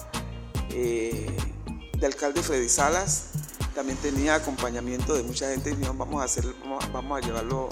eh, 0.70 1.34
de 1.98 2.06
alcalde 2.06 2.42
Freddy 2.42 2.68
Salas, 2.68 3.30
también 3.76 3.98
tenía 3.98 4.36
acompañamiento 4.36 5.14
de 5.14 5.22
mucha 5.22 5.50
gente 5.50 5.68
y 5.68 5.74
dijeron, 5.74 5.98
vamos 5.98 6.22
a, 6.22 6.24
hacer, 6.24 6.46
vamos, 6.92 7.18
a 7.18 7.20
llevarlo 7.20 7.68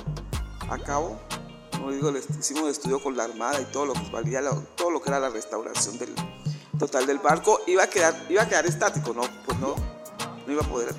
a 0.68 0.78
cabo. 0.78 1.18
Como 1.72 1.90
digo, 1.92 2.12
hicimos 2.38 2.70
estudio 2.70 3.02
con 3.02 3.16
la 3.16 3.24
Armada 3.24 3.58
y 3.58 3.64
todo 3.64 3.86
lo 3.86 3.94
que 3.94 4.10
valía, 4.12 4.42
todo 4.76 4.90
lo 4.90 5.00
que 5.00 5.08
era 5.08 5.18
la 5.18 5.30
restauración 5.30 5.98
del 5.98 6.14
total 6.78 7.06
del 7.06 7.20
barco. 7.20 7.62
Iba 7.66 7.84
a 7.84 7.86
quedar, 7.86 8.26
iba 8.28 8.42
a 8.42 8.48
quedar 8.48 8.66
estático, 8.66 9.14
¿no? 9.14 9.22
Pues 9.46 9.58
no, 9.58 9.76
no 10.46 10.52
iba 10.52 10.62
a 10.62 10.68
poder, 10.68 10.94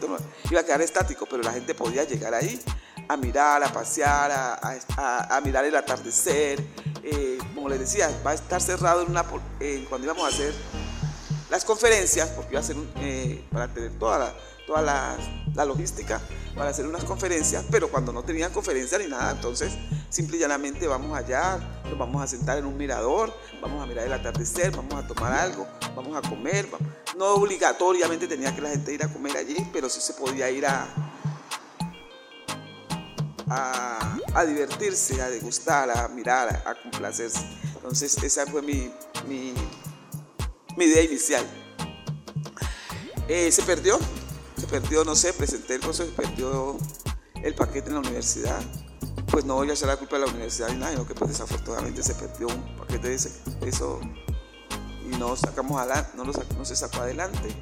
iba 0.49 0.61
a 0.61 0.63
quedar 0.63 0.81
estático, 0.81 1.27
pero 1.29 1.43
la 1.43 1.53
gente 1.53 1.75
podía 1.75 2.03
llegar 2.03 2.33
ahí 2.33 2.59
a 3.07 3.15
mirar, 3.15 3.63
a 3.63 3.71
pasear, 3.71 4.31
a, 4.31 5.37
a, 5.37 5.41
mirar 5.41 5.65
el 5.65 5.75
atardecer. 5.75 6.65
Eh, 7.03 7.37
como 7.53 7.69
les 7.69 7.79
decía, 7.79 8.09
va 8.25 8.31
a 8.31 8.33
estar 8.33 8.59
cerrado 8.59 9.03
en 9.03 9.11
una, 9.11 9.23
cuando 9.23 10.05
íbamos 10.05 10.25
a 10.25 10.29
hacer 10.29 10.51
las 11.51 11.63
conferencias, 11.63 12.29
porque 12.29 12.53
iba 12.53 12.59
a 12.59 12.63
ser 12.63 12.75
eh, 13.01 13.45
para 13.51 13.71
tener 13.71 13.91
toda 13.99 14.17
la 14.17 14.33
toda 14.65 14.81
la, 14.81 15.65
logística 15.65 16.21
para 16.55 16.69
hacer 16.69 16.85
unas 16.85 17.03
conferencias, 17.03 17.65
pero 17.71 17.89
cuando 17.89 18.11
no 18.11 18.23
tenían 18.23 18.51
conferencia 18.51 18.97
ni 18.97 19.07
nada, 19.07 19.31
entonces 19.31 19.73
simple 20.09 20.37
y 20.37 20.39
llanamente 20.39 20.87
vamos 20.87 21.17
allá, 21.17 21.59
nos 21.85 21.97
vamos 21.97 22.21
a 22.21 22.27
sentar 22.27 22.57
en 22.57 22.65
un 22.65 22.77
mirador, 22.77 23.33
vamos 23.61 23.81
a 23.81 23.85
mirar 23.85 24.05
el 24.05 24.13
atardecer, 24.13 24.71
vamos 24.71 24.93
a 24.93 25.07
tomar 25.07 25.33
algo, 25.33 25.67
vamos 25.95 26.15
a 26.15 26.27
comer. 26.27 26.67
No 27.17 27.35
obligatoriamente 27.35 28.27
tenía 28.27 28.53
que 28.53 28.61
la 28.61 28.69
gente 28.69 28.93
ir 28.93 29.03
a 29.03 29.07
comer 29.07 29.37
allí, 29.37 29.55
pero 29.71 29.89
sí 29.89 30.01
se 30.01 30.13
podía 30.13 30.49
ir 30.49 30.65
a, 30.65 30.87
a, 33.49 34.45
divertirse, 34.45 35.21
a 35.21 35.29
degustar, 35.29 35.89
a 35.89 36.07
mirar, 36.07 36.63
a, 36.65 36.75
complacerse. 36.75 37.41
Entonces 37.75 38.21
esa 38.23 38.45
fue 38.45 38.61
mi, 38.61 38.91
mi, 39.27 39.53
idea 40.83 41.03
inicial. 41.03 41.45
Eh, 43.27 43.51
se 43.51 43.63
perdió, 43.63 43.99
perdió, 44.65 45.03
no 45.03 45.15
sé, 45.15 45.33
presenté 45.33 45.75
el 45.75 45.81
proceso, 45.81 46.11
perdió 46.15 46.77
el 47.43 47.55
paquete 47.55 47.89
en 47.89 47.95
la 47.95 47.99
universidad. 48.01 48.61
Pues 49.31 49.45
no 49.45 49.55
voy 49.55 49.69
a 49.69 49.73
echar 49.73 49.89
la 49.89 49.97
culpa 49.97 50.17
de 50.17 50.25
la 50.25 50.31
universidad 50.31 50.69
ni 50.69 50.75
nada, 50.75 50.91
sino 50.91 51.07
que 51.07 51.13
pues 51.13 51.31
desafortunadamente 51.31 52.03
se 52.03 52.15
perdió 52.15 52.47
un 52.47 52.77
paquete 52.77 53.09
de 53.09 53.15
eso 53.15 53.99
y 55.05 55.17
no, 55.17 55.35
sacamos 55.35 55.79
adelante, 55.79 56.11
no, 56.15 56.23
lo 56.23 56.33
no 56.57 56.65
se 56.65 56.75
sacó 56.75 57.01
adelante. 57.01 57.55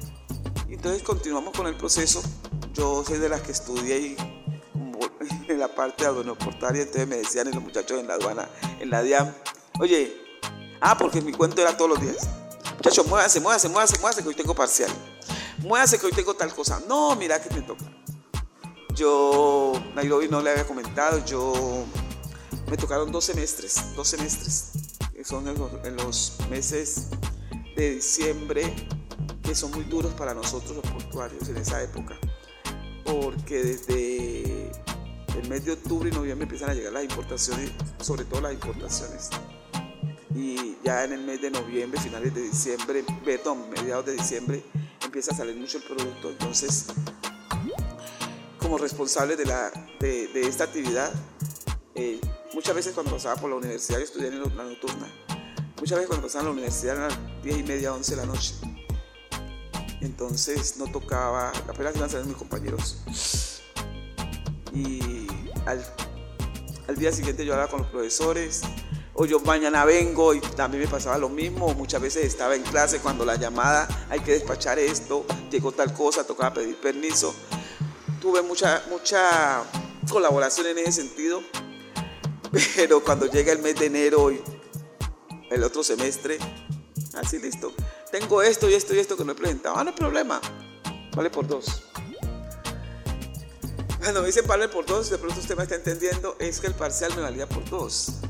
Y 0.68 0.74
entonces 0.74 1.02
continuamos 1.02 1.54
con 1.54 1.66
el 1.66 1.76
proceso. 1.76 2.22
Yo 2.72 3.04
soy 3.04 3.18
de 3.18 3.28
las 3.28 3.42
que 3.42 3.52
estudié 3.52 4.16
en 5.48 5.58
la 5.58 5.68
parte 5.68 6.06
aduanoportaria, 6.06 6.82
entonces 6.82 7.06
me 7.06 7.16
decían 7.16 7.50
los 7.50 7.62
muchachos 7.62 8.00
en 8.00 8.08
la 8.08 8.14
aduana, 8.14 8.48
en 8.80 8.90
la 8.90 9.02
DIAM, 9.02 9.32
oye, 9.78 10.16
ah, 10.80 10.96
porque 10.96 11.20
mi 11.20 11.32
cuento 11.32 11.60
era 11.60 11.76
todos 11.76 11.90
los 11.90 12.00
días. 12.00 12.28
Muchachos, 12.76 13.06
muévanse, 13.06 13.40
muévanse, 13.40 13.68
muévanse, 13.68 13.98
muévanse, 13.98 14.22
que 14.22 14.28
hoy 14.28 14.34
tengo 14.34 14.54
parcial 14.54 14.90
muévase 15.64 15.98
que 15.98 16.06
hoy 16.06 16.12
tengo 16.12 16.34
tal 16.34 16.54
cosa. 16.54 16.80
No, 16.88 17.16
mira 17.16 17.42
que 17.42 17.52
me 17.54 17.62
toca. 17.62 17.84
Yo, 18.94 19.72
Nairobi 19.94 20.28
no 20.28 20.40
le 20.40 20.50
había 20.50 20.66
comentado, 20.66 21.24
yo 21.24 21.84
me 22.70 22.76
tocaron 22.76 23.10
dos 23.10 23.24
semestres, 23.24 23.94
dos 23.96 24.06
semestres, 24.06 24.70
que 25.12 25.24
son 25.24 25.48
en 25.48 25.96
los, 25.96 26.36
meses 26.48 27.08
de 27.74 27.96
diciembre, 27.96 28.72
que 29.42 29.54
son 29.54 29.72
muy 29.72 29.84
duros 29.84 30.12
para 30.14 30.32
nosotros 30.32 30.76
los 30.76 30.86
portuarios 30.92 31.48
en 31.48 31.56
esa 31.56 31.82
época, 31.82 32.16
porque 33.04 33.64
desde 33.64 34.70
el 35.40 35.48
mes 35.48 35.64
de 35.64 35.72
octubre 35.72 36.08
y 36.08 36.12
noviembre 36.12 36.44
empiezan 36.44 36.70
a 36.70 36.74
llegar 36.74 36.92
las 36.92 37.02
importaciones, 37.02 37.72
sobre 38.00 38.24
todo 38.24 38.42
las 38.42 38.52
importaciones. 38.52 39.30
Y 40.36 40.76
ya 40.84 41.04
en 41.04 41.14
el 41.14 41.22
mes 41.22 41.42
de 41.42 41.50
noviembre, 41.50 42.00
finales 42.00 42.32
de 42.32 42.42
diciembre, 42.42 43.04
perdón, 43.24 43.70
mediados 43.70 44.06
de 44.06 44.12
diciembre, 44.12 44.62
empieza 45.14 45.30
a 45.30 45.36
salir 45.36 45.54
mucho 45.54 45.78
el 45.78 45.84
producto. 45.84 46.28
Entonces, 46.28 46.86
como 48.58 48.78
responsable 48.78 49.36
de, 49.36 49.44
la, 49.46 49.70
de, 50.00 50.42
esta 50.42 50.64
actividad, 50.64 51.12
eh, 51.94 52.20
muchas 52.52 52.74
veces 52.74 52.94
cuando 52.94 53.12
pasaba 53.12 53.40
por 53.40 53.48
la 53.48 53.54
universidad, 53.54 53.98
yo 53.98 54.04
estudié 54.06 54.26
en 54.26 54.40
la 54.40 54.64
nocturna, 54.64 55.06
muchas 55.78 55.98
veces 55.98 56.08
cuando 56.08 56.26
pasaba 56.26 56.40
en 56.40 56.46
la 56.46 56.52
universidad 56.52 56.96
eran 56.96 57.10
las 57.10 57.44
10 57.44 57.58
y 57.58 57.62
media, 57.62 57.94
11 57.94 58.10
de 58.10 58.16
la 58.16 58.26
noche. 58.26 58.54
Entonces 60.00 60.78
no 60.78 60.90
tocaba, 60.90 61.50
apenas 61.50 61.94
iban 61.94 62.08
a 62.08 62.12
salir 62.12 62.26
mis 62.26 62.36
compañeros. 62.36 63.62
Y 64.72 65.28
al, 65.64 65.80
al 66.88 66.96
día 66.96 67.12
siguiente 67.12 67.46
yo 67.46 67.52
hablaba 67.52 67.70
con 67.70 67.82
los 67.82 67.90
profesores, 67.90 68.62
o 69.14 69.24
yo 69.26 69.38
mañana 69.40 69.84
vengo 69.84 70.34
y 70.34 70.40
también 70.40 70.82
me 70.82 70.88
pasaba 70.88 71.16
lo 71.18 71.28
mismo, 71.28 71.72
muchas 71.74 72.02
veces 72.02 72.24
estaba 72.24 72.56
en 72.56 72.62
clase 72.62 72.98
cuando 72.98 73.24
la 73.24 73.36
llamada, 73.36 73.88
hay 74.10 74.20
que 74.20 74.32
despachar 74.32 74.78
esto, 74.78 75.24
llegó 75.50 75.70
tal 75.72 75.94
cosa, 75.94 76.26
tocaba 76.26 76.54
pedir 76.54 76.76
permiso. 76.76 77.34
Tuve 78.20 78.42
mucha, 78.42 78.82
mucha 78.90 79.62
colaboración 80.10 80.66
en 80.66 80.78
ese 80.78 80.92
sentido, 80.92 81.42
pero 82.76 83.04
cuando 83.04 83.26
llega 83.26 83.52
el 83.52 83.60
mes 83.60 83.76
de 83.76 83.86
enero 83.86 84.32
y 84.32 84.42
el 85.50 85.62
otro 85.62 85.84
semestre, 85.84 86.38
así 87.14 87.38
listo, 87.38 87.72
tengo 88.10 88.42
esto 88.42 88.68
y 88.68 88.74
esto 88.74 88.94
y 88.94 88.98
esto 88.98 89.16
que 89.16 89.24
no 89.24 89.32
he 89.32 89.36
presentado, 89.36 89.76
ah, 89.76 89.84
no 89.84 89.90
hay 89.90 89.96
problema, 89.96 90.40
vale 91.14 91.30
por 91.30 91.46
dos. 91.46 91.84
Cuando 94.00 94.20
me 94.20 94.26
dicen 94.26 94.46
vale 94.46 94.68
por 94.68 94.84
dos, 94.84 95.08
de 95.08 95.18
pronto 95.18 95.38
usted 95.38 95.56
me 95.56 95.62
está 95.62 95.76
entendiendo, 95.76 96.36
es 96.40 96.60
que 96.60 96.66
el 96.66 96.74
parcial 96.74 97.14
me 97.14 97.22
valía 97.22 97.48
por 97.48 97.64
dos 97.70 98.20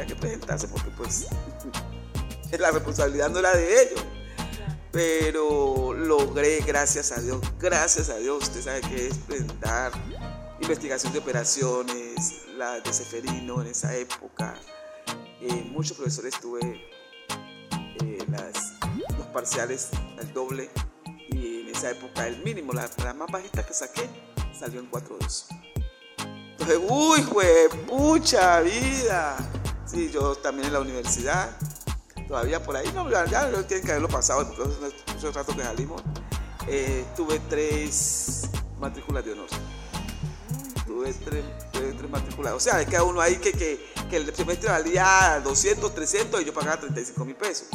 que 0.00 0.16
presentarse 0.16 0.68
porque 0.68 0.90
pues 0.96 1.26
la 2.58 2.70
responsabilidad 2.70 3.30
no 3.30 3.38
era 3.38 3.54
de 3.56 3.82
ellos. 3.82 4.04
Pero 4.92 5.92
logré, 5.92 6.60
gracias 6.60 7.10
a 7.10 7.20
Dios, 7.20 7.40
gracias 7.58 8.10
a 8.10 8.16
Dios, 8.18 8.44
usted 8.44 8.62
sabe 8.62 8.80
que 8.82 9.08
es 9.08 9.18
presentar 9.18 9.92
investigación 10.64 11.12
de 11.12 11.18
operaciones, 11.18 12.46
la 12.56 12.80
de 12.80 12.92
Seferino 12.92 13.60
en 13.60 13.68
esa 13.68 13.94
época. 13.94 14.54
Eh, 15.40 15.68
muchos 15.70 15.96
profesores 15.96 16.34
tuve 16.40 16.60
eh, 18.02 18.26
los 19.18 19.26
parciales 19.26 19.90
al 20.18 20.32
doble 20.32 20.70
y 21.30 21.62
en 21.62 21.68
esa 21.68 21.90
época 21.90 22.26
el 22.26 22.42
mínimo, 22.42 22.72
la, 22.72 22.88
más 23.14 23.30
bajita 23.30 23.64
que 23.66 23.74
saqué 23.74 24.08
salió 24.58 24.80
en 24.80 24.90
4.2. 24.90 25.46
Entonces, 26.52 26.78
uy, 26.88 27.20
fue 27.22 27.68
pucha 27.86 28.60
vida. 28.60 29.36
Sí, 29.94 30.10
yo 30.12 30.34
también 30.34 30.66
en 30.66 30.72
la 30.72 30.80
universidad, 30.80 31.56
todavía 32.26 32.60
por 32.60 32.76
ahí, 32.76 32.90
no, 32.92 33.08
ya, 33.08 33.26
ya 33.26 33.48
tienen 33.62 33.86
que 33.86 33.92
haberlo 33.92 34.08
pasado, 34.08 34.44
porque 34.44 34.92
hace 35.14 35.30
rato 35.30 35.54
que 35.54 35.62
salimos. 35.62 36.02
Eh, 36.66 37.04
tuve 37.14 37.38
tres 37.48 38.48
matrículas 38.80 39.24
de 39.24 39.32
honor. 39.34 39.46
Tuve 40.84 41.14
tres, 41.14 41.44
tres, 41.70 42.10
matrículas. 42.10 42.54
O 42.54 42.60
sea, 42.60 42.76
hay 42.78 42.86
cada 42.86 43.04
uno 43.04 43.20
ahí 43.20 43.36
que, 43.36 43.52
que, 43.52 43.86
que 44.10 44.16
el 44.16 44.34
semestre 44.34 44.68
valía 44.68 45.40
200, 45.44 45.94
300 45.94 46.42
y 46.42 46.44
yo 46.44 46.52
pagaba 46.52 46.80
35 46.80 47.24
mil 47.24 47.36
pesos. 47.36 47.68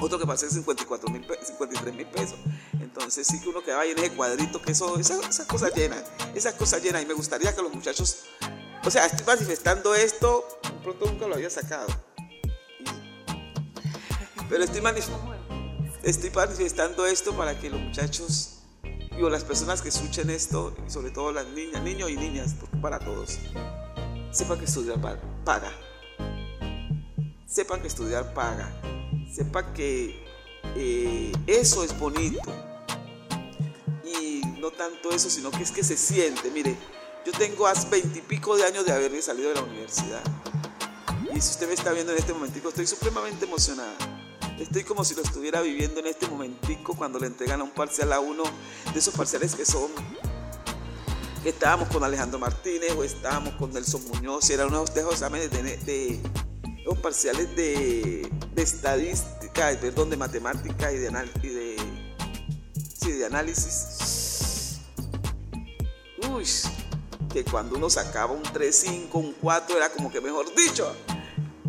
Otro 0.00 0.18
que 0.18 0.26
pasé 0.26 0.50
54 0.50 1.08
mil 1.08 1.24
53 1.24 1.94
mil 1.94 2.06
pesos. 2.06 2.38
Entonces 2.80 3.26
sí 3.28 3.40
que 3.40 3.48
uno 3.48 3.62
quedaba 3.62 3.82
ahí 3.82 3.92
en 3.92 3.98
ese 3.98 4.10
cuadrito, 4.10 4.60
que 4.60 4.72
eso, 4.72 4.98
esas, 4.98 5.20
esas 5.28 5.46
cosas 5.46 5.72
llenas, 5.72 6.02
esas 6.34 6.54
cosas 6.54 6.82
llenas. 6.82 7.02
Y 7.02 7.06
me 7.06 7.14
gustaría 7.14 7.54
que 7.54 7.62
los 7.62 7.72
muchachos 7.72 8.24
o 8.86 8.90
sea, 8.90 9.04
estoy 9.06 9.26
manifestando 9.26 9.96
esto, 9.96 10.46
pronto 10.84 11.06
nunca 11.06 11.26
lo 11.26 11.34
había 11.34 11.50
sacado. 11.50 11.88
Pero 14.48 14.62
estoy, 14.62 14.80
estoy 16.04 16.30
manifestando 16.30 17.04
esto 17.04 17.36
para 17.36 17.58
que 17.58 17.68
los 17.68 17.80
muchachos 17.80 18.60
y 18.84 19.20
las 19.28 19.42
personas 19.42 19.82
que 19.82 19.88
escuchen 19.88 20.30
esto, 20.30 20.76
y 20.86 20.90
sobre 20.90 21.10
todo 21.10 21.32
las 21.32 21.48
niñas, 21.48 21.82
niños 21.82 22.10
y 22.10 22.16
niñas, 22.16 22.54
para 22.80 23.00
todos, 23.00 23.38
sepan 24.30 24.60
que 24.60 24.66
estudiar 24.66 25.00
paga. 25.44 25.72
Sepan 27.44 27.80
que 27.80 27.88
estudiar 27.88 28.34
paga. 28.34 28.70
Sepan 29.34 29.72
que 29.72 30.24
eh, 30.76 31.32
eso 31.48 31.82
es 31.82 31.98
bonito. 31.98 32.40
Y 34.04 34.42
no 34.60 34.70
tanto 34.70 35.10
eso, 35.10 35.28
sino 35.28 35.50
que 35.50 35.64
es 35.64 35.72
que 35.72 35.82
se 35.82 35.96
siente. 35.96 36.50
Mire, 36.52 36.76
yo 37.26 37.32
tengo 37.32 37.66
hace 37.66 37.88
veintipico 37.88 38.56
de 38.56 38.64
años 38.64 38.86
de 38.86 38.92
haberme 38.92 39.20
salido 39.20 39.48
de 39.48 39.56
la 39.56 39.62
universidad. 39.62 40.22
Y 41.34 41.40
si 41.40 41.50
usted 41.50 41.66
me 41.66 41.74
está 41.74 41.92
viendo 41.92 42.12
en 42.12 42.18
este 42.18 42.32
momentico, 42.32 42.68
estoy 42.68 42.86
supremamente 42.86 43.44
emocionada. 43.44 43.96
Estoy 44.60 44.84
como 44.84 45.04
si 45.04 45.16
lo 45.16 45.22
estuviera 45.22 45.60
viviendo 45.60 45.98
en 45.98 46.06
este 46.06 46.28
momentico 46.28 46.96
cuando 46.96 47.18
le 47.18 47.26
entregan 47.26 47.60
a 47.60 47.64
un 47.64 47.70
parcial 47.70 48.12
a 48.12 48.20
uno 48.20 48.44
de 48.92 48.98
esos 48.98 49.12
parciales 49.12 49.56
que 49.56 49.66
son 49.66 49.90
estábamos 51.44 51.88
con 51.88 52.02
Alejandro 52.02 52.38
Martínez 52.38 52.92
o 52.96 53.04
estábamos 53.04 53.54
con 53.54 53.72
Nelson 53.72 54.02
Muñoz 54.08 54.50
y 54.50 54.54
eran 54.54 54.68
unos 54.68 54.92
de 54.94 55.02
exámenes 55.02 55.50
de, 55.50 55.62
de, 55.62 56.20
parciales 57.02 57.54
de, 57.54 58.30
estadística, 58.56 59.76
perdón, 59.80 60.10
de 60.10 60.16
matemática 60.16 60.92
y 60.92 60.98
de, 60.98 61.10
y 61.42 61.48
de, 61.48 61.76
de 63.18 63.26
análisis. 63.26 64.80
Uy, 66.28 66.44
que 67.44 67.50
cuando 67.50 67.76
uno 67.76 67.90
sacaba 67.90 68.32
un 68.32 68.42
3-5, 68.42 69.08
un 69.12 69.34
4, 69.34 69.76
era 69.76 69.90
como 69.90 70.10
que 70.10 70.22
mejor 70.22 70.46
dicho, 70.54 70.90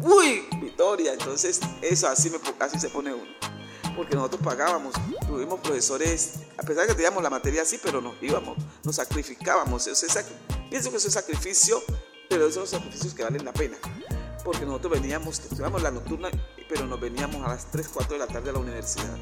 uy, 0.02 0.48
victoria. 0.62 1.12
Entonces, 1.12 1.60
eso 1.82 2.08
así, 2.08 2.30
me, 2.30 2.38
así 2.60 2.80
se 2.80 2.88
pone 2.90 3.14
uno. 3.14 3.30
Porque 3.94 4.16
nosotros 4.16 4.42
pagábamos 4.42 4.96
tuvimos 5.28 5.60
profesores, 5.60 6.36
a 6.58 6.64
pesar 6.64 6.84
de 6.84 6.88
que 6.88 6.94
teníamos 6.94 7.22
la 7.22 7.30
materia 7.30 7.64
así, 7.64 7.78
pero 7.84 8.00
nos 8.00 8.16
íbamos, 8.22 8.58
nos 8.82 8.96
sacrificábamos. 8.96 9.84
pienso 10.70 10.90
que 10.90 10.96
eso 10.96 11.08
es 11.10 11.14
sacrificio, 11.14 11.84
pero 12.30 12.48
esos 12.48 12.54
son 12.54 12.62
los 12.62 12.70
sacrificios 12.70 13.14
que 13.14 13.24
valen 13.24 13.44
la 13.44 13.52
pena. 13.52 13.76
Porque 14.46 14.66
nosotros 14.66 14.94
veníamos, 15.02 15.38
estudiamos 15.38 15.82
la 15.82 15.92
nocturna, 15.92 16.30
pero 16.70 16.86
nos 16.86 17.02
veníamos 17.02 17.46
a 17.46 17.50
las 17.50 17.70
3, 17.72 17.90
4 17.90 18.14
de 18.14 18.20
la 18.20 18.28
tarde 18.28 18.52
a 18.52 18.54
la 18.54 18.60
universidad. 18.60 19.18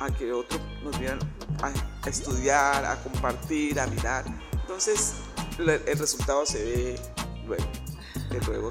A 0.00 0.10
que 0.12 0.32
otros 0.32 0.60
nos 0.82 0.98
vieran 0.98 1.20
a 1.62 2.08
estudiar, 2.08 2.84
a 2.84 3.00
compartir, 3.00 3.78
a 3.78 3.86
mirar. 3.86 4.47
Entonces, 4.68 5.14
el 5.58 5.98
resultado 5.98 6.44
se 6.44 6.62
ve 6.62 7.00
luego. 7.46 8.70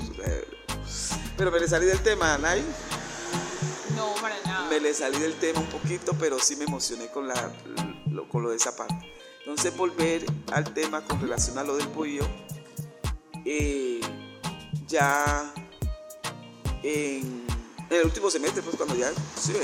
Pero 1.35 1.49
me 1.49 1.59
le 1.59 1.67
salí 1.67 1.87
del 1.87 2.01
tema, 2.01 2.37
Nay. 2.37 2.63
No, 3.95 4.13
para 4.21 4.35
nada. 4.45 4.69
Me 4.69 4.79
le 4.79 4.93
salí 4.93 5.17
del 5.17 5.33
tema 5.39 5.59
un 5.59 5.65
poquito, 5.65 6.13
pero 6.19 6.37
sí 6.37 6.55
me 6.55 6.65
emocioné 6.65 7.07
con, 7.07 7.27
la, 7.27 7.51
lo, 8.11 8.29
con 8.29 8.43
lo 8.43 8.51
de 8.51 8.57
esa 8.57 8.75
parte. 8.75 9.11
Entonces, 9.39 9.75
volver 9.75 10.23
al 10.51 10.71
tema 10.71 11.03
con 11.03 11.19
relación 11.19 11.57
a 11.57 11.63
lo 11.63 11.75
del 11.75 11.87
pollo, 11.87 12.27
eh, 13.43 13.99
ya 14.87 15.51
en, 16.83 17.47
el 17.89 18.05
último 18.05 18.29
semestre, 18.29 18.61
pues 18.61 18.75
cuando 18.75 18.93
ya, 18.93 19.11
sí, 19.35 19.55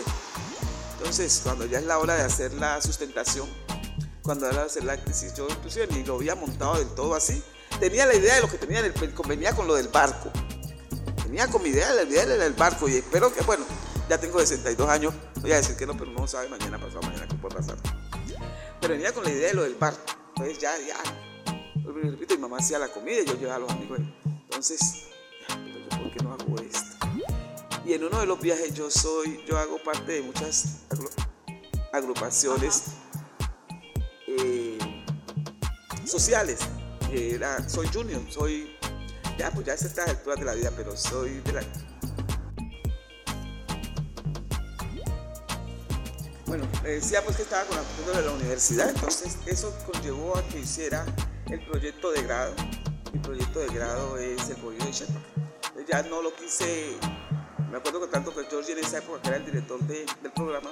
entonces 0.97 1.41
cuando 1.43 1.67
ya 1.67 1.77
es 1.77 1.85
la 1.85 1.99
hora 1.99 2.15
de 2.15 2.23
hacer 2.23 2.53
la 2.53 2.81
sustentación, 2.81 3.47
cuando 4.23 4.49
era 4.49 4.65
la 4.83 4.97
crisis, 5.03 5.33
yo 5.35 5.47
inclusive 5.49 5.87
ni 5.87 6.03
lo 6.03 6.15
había 6.15 6.33
montado 6.33 6.77
del 6.77 6.87
todo 6.95 7.13
así. 7.13 7.43
Tenía 7.79 8.05
la 8.05 8.15
idea 8.15 8.35
de 8.35 8.41
lo 8.41 8.49
que 8.49 8.57
tenía, 8.57 8.79
el, 8.79 9.13
convenía 9.13 9.53
con 9.53 9.67
lo 9.67 9.75
del 9.75 9.89
barco. 9.89 10.31
Tenía 11.23 11.47
con 11.47 11.61
mi 11.61 11.69
idea, 11.69 11.91
la 11.93 12.03
idea 12.03 12.23
era 12.23 12.45
el 12.45 12.53
barco 12.53 12.87
y 12.87 12.95
espero 12.95 13.33
que, 13.33 13.41
bueno, 13.43 13.65
ya 14.09 14.17
tengo 14.17 14.39
62 14.39 14.89
años, 14.89 15.13
voy 15.41 15.51
a 15.51 15.57
decir 15.57 15.75
que 15.75 15.85
no, 15.85 15.97
pero 15.97 16.11
no 16.11 16.25
sabe 16.25 16.47
mañana, 16.47 16.79
pasado 16.79 17.01
mañana 17.01 17.27
qué 17.27 17.35
puede 17.35 17.55
pasar. 17.55 17.77
Pero 18.79 18.93
venía 18.93 19.11
con 19.11 19.25
la 19.25 19.31
idea 19.31 19.49
de 19.49 19.55
lo 19.55 19.63
del 19.63 19.75
barco. 19.75 19.99
Entonces 20.29 20.57
ya, 20.59 20.71
ya, 20.79 20.97
repito, 21.83 22.35
mi 22.35 22.41
mamá 22.41 22.57
hacía 22.57 22.79
la 22.79 22.87
comida 22.87 23.21
y 23.21 23.25
yo 23.25 23.33
llevaba 23.33 23.57
a 23.57 23.59
los 23.59 23.71
amigos. 23.71 23.99
Entonces, 24.25 25.07
yo, 25.49 25.97
¿por 25.97 26.11
qué 26.11 26.23
no 26.23 26.33
hago 26.33 26.55
esto? 26.61 26.95
Y 27.85 27.93
en 27.93 28.05
uno 28.05 28.21
de 28.21 28.25
los 28.25 28.39
viajes 28.39 28.73
yo 28.73 28.89
soy, 28.89 29.43
yo 29.45 29.57
hago 29.57 29.83
parte 29.83 30.13
de 30.13 30.21
muchas 30.21 30.77
agrupaciones 31.91 32.83
eh, 34.39 34.77
sociales. 36.05 36.59
Era, 37.11 37.67
soy 37.69 37.87
junior, 37.93 38.21
soy, 38.29 38.75
ya 39.37 39.51
pues 39.51 39.65
ya 39.65 39.73
a 39.73 39.75
estas 39.75 40.09
alturas 40.09 40.39
de 40.39 40.45
la 40.45 40.53
vida, 40.53 40.71
pero 40.75 40.97
soy 40.97 41.41
de 41.41 41.53
la... 41.53 41.63
Bueno, 46.47 46.67
decía 46.83 47.23
pues 47.23 47.37
que 47.37 47.43
estaba 47.43 47.65
con 47.65 47.77
la 47.77 48.19
de 48.19 48.25
la 48.25 48.31
universidad, 48.31 48.89
entonces 48.89 49.37
eso 49.45 49.75
conllevó 49.91 50.37
a 50.37 50.43
que 50.49 50.59
hiciera 50.59 51.05
el 51.49 51.65
proyecto 51.65 52.11
de 52.11 52.23
grado. 52.23 52.53
Mi 53.11 53.19
proyecto 53.19 53.59
de 53.59 53.67
grado 53.67 54.17
es 54.17 54.49
el 54.49 54.55
pollo 54.57 54.83
de 54.83 54.91
Shepa. 54.91 55.19
Ya 55.87 56.01
no 56.03 56.21
lo 56.21 56.33
quise, 56.35 56.95
me 57.69 57.77
acuerdo 57.77 58.01
que 58.01 58.07
tanto 58.07 58.33
que 58.33 58.45
George 58.45 58.71
en 58.71 58.79
esa 58.79 58.99
época, 58.99 59.21
que 59.21 59.27
era 59.27 59.37
el 59.37 59.45
director 59.45 59.79
del 59.81 60.31
programa, 60.33 60.71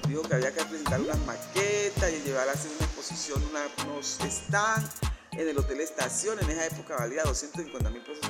nos 0.00 0.28
que 0.28 0.34
había 0.34 0.52
que 0.52 0.64
presentar 0.64 1.00
unas 1.00 1.18
maquetas 1.26 2.10
y 2.12 2.26
llevar 2.26 2.48
así 2.48 2.68
una 2.76 2.86
exposición, 2.86 3.42
unos 3.86 4.18
stands 4.22 4.90
en 5.32 5.48
el 5.48 5.58
Hotel 5.58 5.80
Estación. 5.80 6.38
En 6.40 6.50
esa 6.50 6.66
época 6.66 6.96
valía 6.96 7.22
250 7.24 7.90
mil 7.90 8.02
pesos 8.02 8.22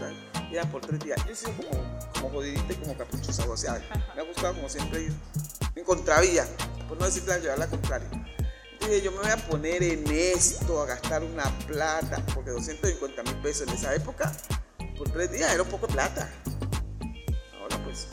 era 0.50 0.69
por 0.71 0.81
tres 0.83 1.00
días. 1.00 1.19
Yo 1.25 1.33
he 1.33 1.37
sido 1.37 1.52
como, 1.57 1.99
como 2.14 2.31
jodidita 2.31 2.73
y 2.73 2.76
como 2.76 2.97
caprichosa, 2.97 3.49
o 3.49 3.57
sea, 3.57 3.81
me 4.14 4.23
ha 4.23 4.25
gustado 4.25 4.54
como 4.54 4.69
siempre 4.69 5.02
ir 5.02 5.12
en 5.75 5.85
contravía, 5.85 6.47
por 6.88 6.99
no 6.99 7.07
decirte 7.07 7.40
llevar 7.40 7.59
la 7.59 7.69
contraria. 7.69 8.09
Dije, 8.81 9.00
yo 9.00 9.12
me 9.12 9.19
voy 9.19 9.31
a 9.31 9.37
poner 9.37 9.83
en 9.83 10.04
esto, 10.11 10.83
a 10.83 10.87
gastar 10.87 11.23
una 11.23 11.45
plata, 11.66 12.25
porque 12.35 12.51
250 12.51 13.22
mil 13.22 13.37
pesos 13.37 13.68
en 13.68 13.75
esa 13.75 13.94
época, 13.94 14.33
por 14.98 15.09
tres 15.11 15.31
días 15.31 15.53
era 15.53 15.62
un 15.62 15.70
poco 15.70 15.87
de 15.87 15.92
plata. 15.94 16.29
Ahora 17.61 17.79
pues, 17.85 18.09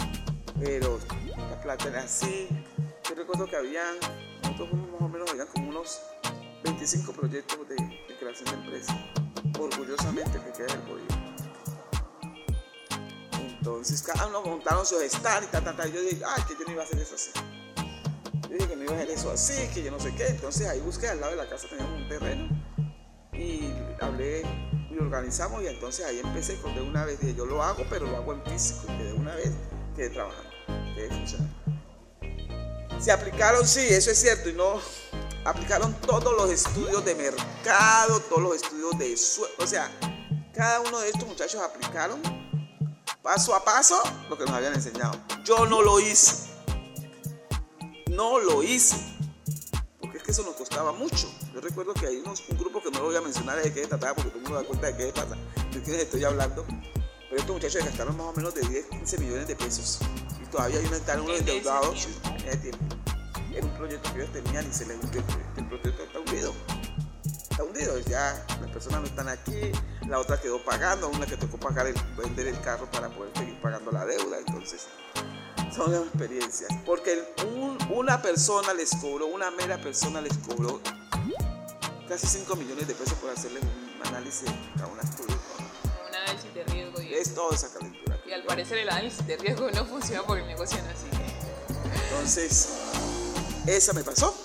pero 0.60 1.00
la 1.36 1.62
plata 1.62 1.88
era 1.88 2.04
así, 2.04 2.48
yo 3.10 3.16
recuerdo 3.16 3.48
que 3.48 3.56
habían, 3.56 3.96
nosotros 4.44 4.72
más 4.74 5.02
o 5.02 5.10
menos, 5.10 5.30
habían 5.32 5.48
como 5.48 5.70
unos 5.70 6.00
25 6.64 7.12
proyectos 7.14 7.68
de, 7.68 7.76
creación 8.20 8.46
de 8.50 8.56
empresa. 8.56 8.98
Orgullosamente 9.60 10.40
que 10.40 10.52
queda 10.52 10.74
el 10.74 10.82
gobierno. 10.82 11.36
Entonces, 13.40 14.02
cada 14.04 14.28
uno 14.28 14.42
montaron 14.44 14.86
su 14.86 15.00
stand 15.02 15.46
y 15.46 15.48
tal, 15.48 15.64
tal, 15.64 15.76
tal. 15.76 15.92
Yo 15.92 16.02
dije, 16.02 16.22
ay, 16.26 16.44
que 16.48 16.54
yo 16.54 16.66
no 16.66 16.72
iba 16.74 16.84
a 16.84 16.86
hacer 16.86 17.00
eso 17.00 17.16
así. 17.16 17.32
Yo 18.48 18.56
dije 18.56 18.68
que 18.68 18.76
no 18.76 18.84
iba 18.84 18.94
a 18.94 18.96
hacer 18.96 19.10
eso 19.10 19.32
así, 19.32 19.68
que 19.74 19.84
yo 19.84 19.92
no 19.92 20.00
sé 20.00 20.14
qué. 20.16 20.28
Entonces 20.28 20.68
ahí 20.68 20.80
busqué 20.80 21.08
al 21.08 21.20
lado 21.20 21.32
de 21.32 21.38
la 21.38 21.50
casa, 21.50 21.68
teníamos 21.68 22.02
un 22.02 22.10
terreno. 22.10 22.50
Y 23.34 23.72
hablé 24.02 24.44
y 24.92 24.98
organizamos 24.98 25.64
y 25.64 25.68
entonces 25.68 26.06
ahí 26.06 26.20
empecé 26.20 26.62
con 26.62 26.76
de 26.76 26.82
una 26.82 27.06
vez. 27.06 27.20
Yo 27.36 27.46
lo 27.46 27.64
hago, 27.64 27.84
pero 27.90 28.06
lo 28.06 28.18
hago 28.18 28.34
en 28.34 28.44
físico. 28.44 28.84
Y 28.84 28.98
que 28.98 29.04
de 29.06 29.14
una 29.14 29.36
vez 29.36 29.52
quedé 29.96 30.10
trabajando, 30.10 30.52
quedé 30.96 31.10
funcionando. 31.10 31.59
Se 33.00 33.12
aplicaron, 33.12 33.66
sí, 33.66 33.80
eso 33.90 34.12
es 34.12 34.20
cierto, 34.20 34.50
y 34.50 34.54
no 34.54 34.82
aplicaron 35.46 35.94
todos 36.02 36.36
los 36.36 36.50
estudios 36.50 37.04
de 37.06 37.16
mercado, 37.16 38.20
todos 38.22 38.42
los 38.42 38.56
estudios 38.58 38.98
de 39.00 39.16
suelo, 39.16 39.54
o 39.60 39.66
sea, 39.66 39.90
cada 40.54 40.82
uno 40.82 41.00
de 41.00 41.10
estos 41.10 41.26
muchachos 41.26 41.62
aplicaron 41.62 42.20
paso 43.22 43.56
a 43.56 43.64
paso 43.64 44.02
lo 44.30 44.38
que 44.38 44.44
nos 44.46 44.54
habían 44.54 44.74
enseñado. 44.74 45.18
Yo 45.46 45.66
no 45.66 45.82
lo 45.82 46.00
hice, 46.02 46.50
no 48.10 48.38
lo 48.40 48.64
hice, 48.64 48.98
porque 50.02 50.18
es 50.18 50.24
que 50.24 50.32
eso 50.32 50.44
nos 50.44 50.56
costaba 50.56 50.92
mucho. 50.92 51.32
Yo 51.54 51.62
recuerdo 51.62 51.94
que 51.94 52.06
hay 52.06 52.18
unos, 52.18 52.44
un 52.50 52.58
grupo 52.58 52.84
que 52.84 52.92
no 52.92 53.00
lo 53.00 53.06
voy 53.06 53.16
a 53.16 53.22
mencionar 53.22 53.62
de 53.62 53.74
qué 53.74 53.88
trataba 53.88 54.16
porque 54.16 54.30
todo 54.30 54.40
el 54.40 54.44
mundo 54.44 54.62
da 54.62 54.68
cuenta 54.68 54.88
de 54.88 54.98
qué 54.98 55.14
pasa, 55.14 55.38
de 55.72 55.82
quiénes 55.82 56.04
estoy 56.04 56.26
hablando. 56.26 56.66
Pero 57.30 57.42
estos 57.42 57.56
muchachos 57.56 57.86
gastaron 57.86 58.18
más 58.18 58.28
o 58.28 58.34
menos 58.34 58.56
de 58.56 58.62
10, 58.62 58.86
15 58.88 59.18
millones 59.20 59.48
de 59.48 59.56
pesos. 59.56 60.00
Y 60.42 60.46
todavía 60.48 60.80
hay 60.80 60.86
están 60.86 61.22
unos 61.22 61.40
endeudados 61.40 62.08
en 62.26 62.48
ese 62.48 62.58
tiempo. 62.58 62.96
Era 63.54 63.66
un 63.66 63.74
proyecto 63.74 64.12
que 64.14 64.22
ellos 64.22 64.34
tenían 64.34 64.68
y 64.68 64.74
se 64.74 64.88
les 64.88 64.98
hundió 65.04 65.22
el 65.22 65.26
proyecto. 65.28 65.60
El 65.60 65.68
proyecto 65.68 66.04
está 66.04 66.20
hundido. 66.20 66.54
Está 67.52 67.64
hundido. 67.64 68.00
Ya 68.00 68.46
las 68.62 68.72
personas 68.72 69.02
no 69.02 69.06
están 69.06 69.30
aquí. 69.30 69.72
La 70.08 70.20
otra 70.20 70.42
quedó 70.42 70.64
pagando. 70.64 71.08
Una 71.10 71.28
que 71.28 71.38
tocó 71.38 71.60
pagar 71.60 71.86
el, 71.86 71.96
vender 72.18 72.48
el 72.48 72.60
carro 72.62 72.90
para 72.90 73.10
poder 73.10 73.32
seguir 73.38 73.62
pagando 73.62 73.92
la 73.92 74.06
deuda. 74.06 74.40
Entonces, 74.40 74.88
son 75.72 75.94
experiencias. 75.94 76.72
Porque 76.84 77.24
una 77.92 78.20
persona 78.24 78.74
les 78.74 78.90
cobró, 78.96 79.28
una 79.28 79.52
mera 79.52 79.78
persona 79.78 80.20
les 80.20 80.36
cobró 80.40 80.82
casi 82.08 82.26
5 82.26 82.56
millones 82.56 82.88
de 82.88 82.96
pesos 82.96 83.14
por 83.20 83.30
hacerle 83.30 83.60
un 83.60 84.08
análisis 84.08 84.50
a 84.82 84.88
una 84.88 85.04
estudio 85.04 85.39
es 87.20 87.34
toda 87.34 87.56
esa 87.56 87.72
calentura. 87.72 88.20
Y 88.28 88.32
al 88.32 88.44
parecer 88.44 88.78
el 88.80 88.90
análisis 88.90 89.26
de 89.26 89.38
riesgo 89.38 89.70
no 89.72 89.86
funciona 89.86 90.24
porque 90.24 90.44
negocian 90.46 90.86
así. 90.88 91.06
Entonces, 92.04 92.70
esa 93.68 93.94
me 93.94 94.04
pasó. 94.04 94.36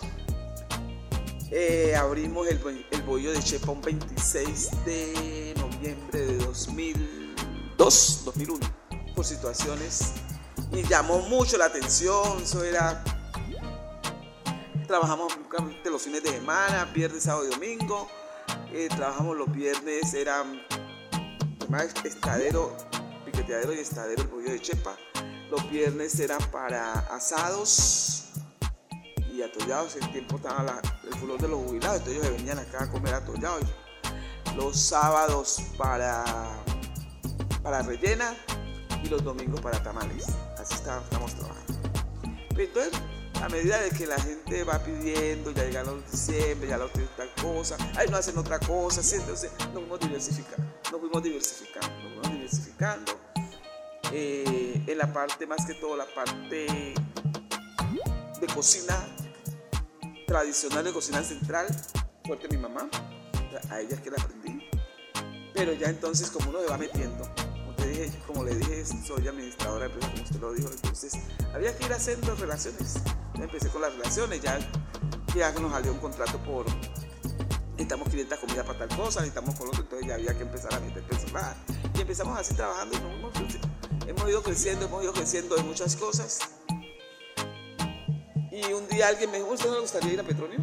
Eh, 1.50 1.94
abrimos 1.94 2.48
el, 2.48 2.86
el 2.90 3.02
bollo 3.02 3.32
de 3.32 3.40
Chepa 3.40 3.70
un 3.70 3.80
26 3.80 4.84
de 4.84 5.54
noviembre 5.56 6.20
de 6.20 6.38
2002, 6.38 8.22
2001, 8.24 8.60
por 9.14 9.24
situaciones. 9.24 10.14
Y 10.72 10.82
llamó 10.82 11.20
mucho 11.20 11.56
la 11.56 11.66
atención, 11.66 12.42
eso 12.42 12.64
era... 12.64 13.04
Trabajamos 14.88 15.32
los 15.84 16.02
fines 16.02 16.22
de 16.22 16.30
semana, 16.30 16.90
viernes, 16.92 17.22
sábado 17.22 17.46
y 17.46 17.50
domingo. 17.50 18.08
Eh, 18.72 18.88
trabajamos 18.88 19.36
los 19.36 19.50
viernes, 19.52 20.12
eran 20.14 20.60
estadero, 21.82 22.76
piqueteadero 23.24 23.72
y 23.72 23.78
estadero 23.78 24.22
el 24.22 24.28
bollo 24.28 24.50
de 24.52 24.60
Chepa. 24.60 24.96
Los 25.50 25.68
viernes 25.70 26.18
eran 26.20 26.40
para 26.50 26.92
asados 27.14 28.26
y 29.32 29.42
atollados. 29.42 29.96
En 29.96 30.12
tiempo 30.12 30.36
estaba 30.36 30.80
el 31.02 31.18
color 31.18 31.40
de 31.40 31.48
los 31.48 31.58
jubilados, 31.64 31.98
entonces 31.98 32.22
ellos 32.22 32.36
venían 32.36 32.58
acá 32.58 32.84
a 32.84 32.90
comer 32.90 33.14
atollados. 33.14 33.64
Los 34.56 34.78
sábados 34.78 35.62
para, 35.76 36.24
para 37.62 37.82
rellena 37.82 38.34
y 39.02 39.08
los 39.08 39.24
domingos 39.24 39.60
para 39.60 39.82
tamales. 39.82 40.26
Así 40.58 40.74
estamos, 40.74 41.08
trabajando. 41.08 41.74
Entonces, 42.56 42.92
a 43.44 43.48
medida 43.50 43.78
de 43.78 43.90
que 43.90 44.06
la 44.06 44.18
gente 44.18 44.64
va 44.64 44.78
pidiendo, 44.78 45.50
ya 45.50 45.64
llegan 45.64 45.84
los 45.84 46.10
diciembre, 46.10 46.66
ya 46.66 46.78
los 46.78 46.90
tal 47.14 47.28
cosa, 47.42 47.76
ahí 47.94 48.08
no 48.08 48.16
hacen 48.16 48.38
otra 48.38 48.58
cosa, 48.58 49.02
entonces 49.14 49.50
nos 49.58 49.74
fuimos 49.74 50.00
diversificando, 50.00 50.66
nos 50.90 51.00
fuimos 51.00 51.22
diversificando, 51.22 51.88
nos 51.88 52.12
fuimos 52.12 52.30
diversificando. 52.30 53.12
Eh, 54.12 54.82
en 54.86 54.96
la 54.96 55.12
parte, 55.12 55.46
más 55.46 55.66
que 55.66 55.74
todo, 55.74 55.94
la 55.94 56.06
parte 56.06 56.94
de 58.40 58.46
cocina 58.54 58.96
tradicional, 60.26 60.84
de 60.84 60.92
cocina 60.92 61.22
central, 61.22 61.66
porque 62.26 62.48
mi 62.48 62.56
mamá, 62.56 62.88
a 63.68 63.80
ella 63.80 63.94
es 63.94 64.00
que 64.00 64.10
la 64.10 64.22
aprendí. 64.22 64.70
Pero 65.52 65.74
ya 65.74 65.88
entonces, 65.88 66.30
como 66.30 66.48
uno 66.48 66.62
se 66.62 66.66
va 66.68 66.78
metiendo, 66.78 67.28
como 68.26 68.44
le 68.44 68.54
dije, 68.56 68.84
soy 68.84 69.26
administradora 69.28 69.88
de 69.88 69.92
empresa, 69.92 70.10
como 70.10 70.22
usted 70.24 70.40
lo 70.40 70.52
dijo, 70.52 70.70
entonces 70.70 71.14
había 71.52 71.76
que 71.76 71.84
ir 71.84 71.92
haciendo 71.92 72.34
relaciones. 72.34 72.94
Yo 73.34 73.44
empecé 73.44 73.68
con 73.68 73.82
las 73.82 73.92
relaciones, 73.92 74.40
ya, 74.40 74.58
ya 75.34 75.52
nos 75.52 75.72
salió 75.72 75.92
un 75.92 75.98
contrato 75.98 76.38
por, 76.38 76.66
necesitamos 77.72 78.08
500 78.08 78.38
comidas 78.38 78.66
para 78.66 78.78
tal 78.86 78.98
cosa, 78.98 79.20
necesitamos 79.20 79.54
con 79.56 79.68
otro, 79.68 79.82
entonces 79.82 80.08
ya 80.08 80.14
había 80.14 80.36
que 80.36 80.42
empezar 80.42 80.74
a 80.74 80.80
meter 80.80 81.02
personal. 81.04 81.54
Y 81.94 82.00
empezamos 82.00 82.38
así 82.38 82.54
trabajando 82.54 82.96
y 82.96 83.00
nos 83.00 83.12
hemos, 83.14 83.54
hemos 84.06 84.28
ido 84.28 84.42
creciendo, 84.42 84.86
hemos 84.86 85.02
ido 85.04 85.12
creciendo 85.12 85.56
en 85.56 85.66
muchas 85.66 85.96
cosas. 85.96 86.40
Y 88.50 88.72
un 88.72 88.88
día 88.88 89.08
alguien 89.08 89.30
me 89.30 89.38
dijo, 89.38 89.50
¿usted 89.50 89.68
no 89.68 89.74
le 89.74 89.80
gustaría 89.80 90.12
ir 90.12 90.20
a 90.20 90.24
Petronio? 90.24 90.58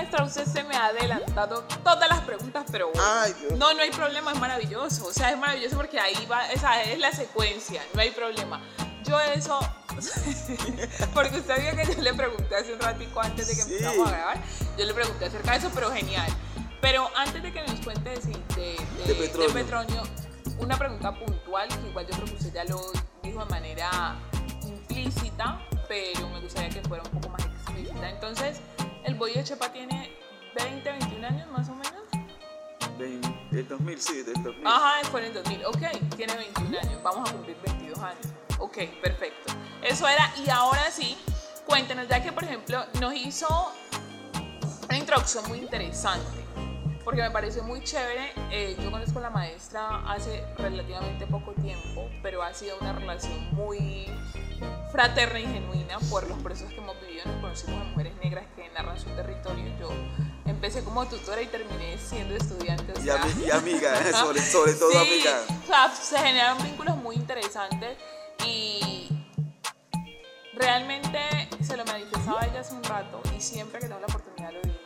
Maestra, 0.00 0.24
usted 0.24 0.46
se 0.46 0.64
me 0.64 0.74
ha 0.74 0.86
adelantado 0.86 1.62
todas 1.84 2.08
las 2.08 2.20
preguntas, 2.20 2.64
pero 2.72 2.90
Ay, 2.98 3.34
Dios. 3.38 3.52
no, 3.58 3.74
no 3.74 3.82
hay 3.82 3.90
problema, 3.90 4.32
es 4.32 4.38
maravilloso. 4.38 5.06
O 5.06 5.12
sea, 5.12 5.30
es 5.30 5.38
maravilloso 5.38 5.76
porque 5.76 6.00
ahí 6.00 6.26
va, 6.30 6.50
esa 6.50 6.82
es 6.82 6.98
la 6.98 7.12
secuencia, 7.12 7.82
no 7.92 8.00
hay 8.00 8.10
problema. 8.10 8.62
Yo 9.04 9.20
eso, 9.20 9.58
porque 11.14 11.38
usted 11.38 11.60
vio 11.60 11.76
que 11.84 11.94
yo 11.96 12.02
le 12.02 12.14
pregunté 12.14 12.56
hace 12.56 12.72
un 12.72 12.80
ratico 12.80 13.20
antes 13.20 13.46
de 13.48 13.54
que 13.56 13.62
Sí. 13.62 13.72
empezamos 13.74 14.08
a 14.08 14.10
grabar, 14.12 14.38
yo 14.78 14.84
le 14.86 14.94
pregunté 14.94 15.24
acerca 15.26 15.52
de 15.52 15.58
eso, 15.58 15.70
pero 15.74 15.90
genial. 15.92 16.30
Pero 16.80 17.10
antes 17.16 17.42
de 17.42 17.52
que 17.52 17.62
nos 17.62 17.80
cuente 17.80 18.08
de, 18.10 18.16
de, 18.16 18.76
de- 19.04 19.04
De 19.06 19.14
Petronio. 19.14 19.48
de 19.48 19.54
Petronio, 19.62 20.02
una 20.58 20.78
pregunta 20.78 21.12
puntual, 21.12 21.68
que 21.68 21.88
igual 21.88 22.06
yo 22.06 22.14
creo 22.14 22.24
que 22.26 22.34
usted 22.34 22.52
ya 22.54 22.64
lo 22.64 22.80
dijo 23.22 23.44
de 23.44 23.50
manera 23.50 24.16
implícita, 24.62 25.60
pero 25.88 26.26
me 26.30 26.40
gustaría 26.40 26.70
que 26.70 26.80
fuera 26.88 27.02
un 27.04 27.10
poco 27.20 27.28
más 27.28 27.44
explícita. 27.44 28.08
Entonces, 28.08 28.60
el 29.04 29.14
Boy 29.14 29.32
de 29.34 29.44
Chepa 29.44 29.72
tiene 29.72 30.16
20, 30.54 30.90
21 30.90 31.26
años 31.26 31.50
más 31.50 31.68
o 31.68 31.74
menos. 31.74 32.00
Del 33.50 33.66
2000, 33.66 34.00
sí, 34.00 34.22
del 34.22 34.42
2000. 34.42 34.66
Ajá, 34.66 35.08
fue 35.10 35.20
en 35.20 35.26
el 35.28 35.34
2000. 35.34 35.64
Ok, 35.66 36.16
tiene 36.16 36.34
21 36.36 36.78
años. 36.78 37.02
Vamos 37.02 37.28
a 37.28 37.32
cumplir 37.32 37.56
22 37.64 37.98
años. 37.98 38.26
Ok, 38.58 38.78
perfecto. 39.00 39.52
Eso 39.82 40.06
era. 40.06 40.30
Y 40.44 40.50
ahora 40.50 40.90
sí, 40.90 41.16
cuéntenos, 41.66 42.08
ya 42.08 42.22
que 42.22 42.30
por 42.32 42.44
ejemplo 42.44 42.84
nos 43.00 43.14
hizo 43.14 43.72
una 44.84 44.98
introducción 44.98 45.48
muy 45.48 45.58
interesante. 45.58 46.44
Porque 47.04 47.22
me 47.22 47.30
pareció 47.30 47.62
muy 47.62 47.82
chévere. 47.82 48.32
Eh, 48.50 48.76
yo 48.82 48.90
conozco 48.90 49.18
a 49.18 49.22
la 49.22 49.30
maestra 49.30 50.02
hace 50.10 50.44
relativamente 50.58 51.26
poco 51.26 51.52
tiempo, 51.54 52.10
pero 52.22 52.42
ha 52.42 52.52
sido 52.52 52.76
una 52.80 52.92
relación 52.92 53.32
muy 53.52 54.06
fraterna 54.90 55.40
y 55.40 55.46
genuina 55.46 55.98
por 56.10 56.28
los 56.28 56.38
procesos 56.38 56.72
que 56.72 56.78
hemos 56.78 57.00
vivido. 57.00 57.24
Nos 57.26 57.40
conocimos 57.40 57.80
a 57.80 57.84
mujeres 57.84 58.14
negras 58.22 58.44
que 58.56 58.68
narran 58.70 58.98
su 58.98 59.08
territorio. 59.10 59.64
Yo 59.78 59.90
empecé 60.46 60.82
como 60.84 61.06
tutora 61.06 61.40
y 61.42 61.46
terminé 61.46 61.96
siendo 61.98 62.34
estudiante. 62.34 62.92
o 62.92 63.02
Y, 63.02 63.50
amiga, 63.50 64.12
sobre, 64.12 64.40
sobre 64.40 64.74
todo 64.74 64.90
Sí, 64.90 64.98
amiga. 64.98 65.40
O 65.62 65.66
sea, 65.66 65.94
se 65.94 66.18
generaron 66.18 66.62
vínculos 66.62 66.96
muy 66.96 67.16
interesantes 67.16 67.96
y 68.46 69.08
realmente 70.54 71.18
se 71.62 71.76
lo 71.76 71.84
manifestaba 71.84 72.46
ella 72.46 72.60
hace 72.60 72.74
un 72.74 72.84
rato 72.84 73.22
y 73.36 73.40
siempre 73.40 73.80
que 73.80 73.86
tengo 73.86 74.00
la 74.00 74.06
oportunidad 74.06 74.52
lo 74.52 74.60
digo. 74.62 74.78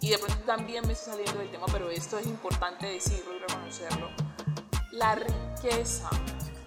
Y 0.00 0.10
de 0.10 0.18
pronto 0.18 0.38
también 0.44 0.86
me 0.86 0.94
estoy 0.94 1.12
saliendo 1.12 1.38
del 1.40 1.50
tema, 1.50 1.66
pero 1.70 1.90
esto 1.90 2.18
es 2.18 2.26
importante 2.26 2.86
decirlo 2.86 3.36
y 3.36 3.40
reconocerlo. 3.40 4.08
La 4.92 5.14
riqueza 5.14 6.08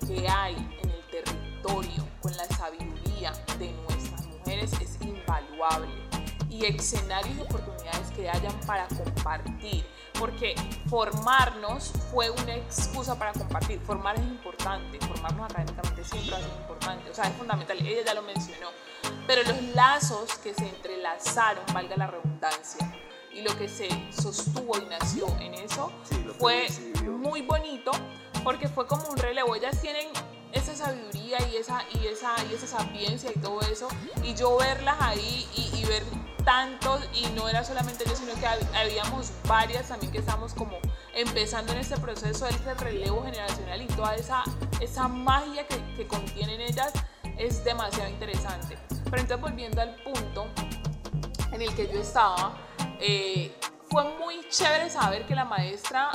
que 0.05 0.27
hay 0.27 0.55
en 0.84 0.89
el 0.89 1.03
territorio 1.10 2.11
con 2.21 2.36
la 2.38 2.45
sabiduría 2.45 3.31
de 3.57 3.71
nuestras 3.89 4.25
mujeres 4.27 4.71
es 4.79 5.01
invaluable 5.01 5.89
y 6.49 6.65
escenarios 6.65 7.36
y 7.38 7.41
oportunidades 7.41 8.12
que 8.15 8.29
hayan 8.29 8.53
para 8.62 8.88
compartir, 8.88 9.86
porque 10.19 10.53
formarnos 10.89 11.91
fue 12.12 12.29
una 12.29 12.55
excusa 12.55 13.17
para 13.17 13.34
compartir. 13.34 13.79
Formar 13.81 14.15
es 14.19 14.25
importante, 14.25 14.99
formarnos 15.07 15.49
académicamente 15.49 16.03
siempre 16.03 16.36
sido 16.38 16.57
importante, 16.60 17.10
o 17.10 17.13
sea, 17.13 17.25
es 17.25 17.36
fundamental, 17.36 17.77
ella 17.79 18.03
ya 18.05 18.13
lo 18.13 18.21
mencionó, 18.21 18.67
pero 19.25 19.41
los 19.43 19.62
lazos 19.75 20.38
que 20.39 20.53
se 20.53 20.67
entrelazaron, 20.67 21.63
valga 21.73 21.95
la 21.97 22.07
redundancia, 22.07 22.95
y 23.34 23.41
lo 23.41 23.57
que 23.57 23.69
se 23.69 23.88
sostuvo 24.12 24.77
y 24.77 24.86
nació 24.88 25.25
en 25.39 25.53
eso 25.53 25.89
Sí, 26.03 26.15
fue 26.38 26.67
muy 27.05 27.41
bonito 27.41 27.91
porque 28.43 28.67
fue 28.67 28.88
como 28.88 29.07
un 29.07 29.17
relevo. 29.17 29.55
Ellas 29.55 29.79
tienen 29.81 30.07
esa 30.53 30.75
sabiduría 30.75 31.37
y 31.51 31.57
esa, 31.57 31.83
y 31.93 32.07
esa, 32.07 32.35
y 32.49 32.55
esa 32.55 32.67
sapiencia 32.67 33.31
y 33.35 33.39
todo 33.39 33.61
eso. 33.61 33.87
Y 34.23 34.33
yo 34.35 34.57
verlas 34.57 34.97
ahí 34.99 35.47
y, 35.55 35.79
y 35.79 35.85
ver 35.85 36.03
tantos, 36.45 37.01
y 37.13 37.27
no 37.35 37.47
era 37.47 37.63
solamente 37.63 38.03
yo, 38.07 38.15
sino 38.15 38.33
que 38.33 38.47
hab- 38.47 38.75
habíamos 38.75 39.31
varias 39.47 39.87
también 39.87 40.11
que 40.11 40.17
estamos 40.17 40.53
como 40.53 40.77
empezando 41.13 41.71
en 41.73 41.79
este 41.79 41.97
proceso, 41.97 42.47
este 42.47 42.73
relevo 42.75 43.23
generacional 43.23 43.81
y 43.81 43.85
toda 43.87 44.15
esa, 44.15 44.43
esa 44.79 45.07
magia 45.07 45.67
que, 45.67 45.77
que 45.95 46.07
contienen 46.07 46.59
ellas 46.61 46.91
es 47.37 47.63
demasiado 47.63 48.09
interesante. 48.09 48.77
Pero 49.05 49.17
entonces 49.21 49.41
volviendo 49.41 49.81
al 49.81 49.95
punto 50.03 50.47
en 51.51 51.61
el 51.61 51.75
que 51.75 51.87
yo 51.91 51.99
estaba, 51.99 52.57
eh, 52.99 53.55
fue 53.89 54.03
muy 54.17 54.47
chévere 54.49 54.89
saber 54.89 55.27
que 55.27 55.35
la 55.35 55.45
maestra 55.45 56.09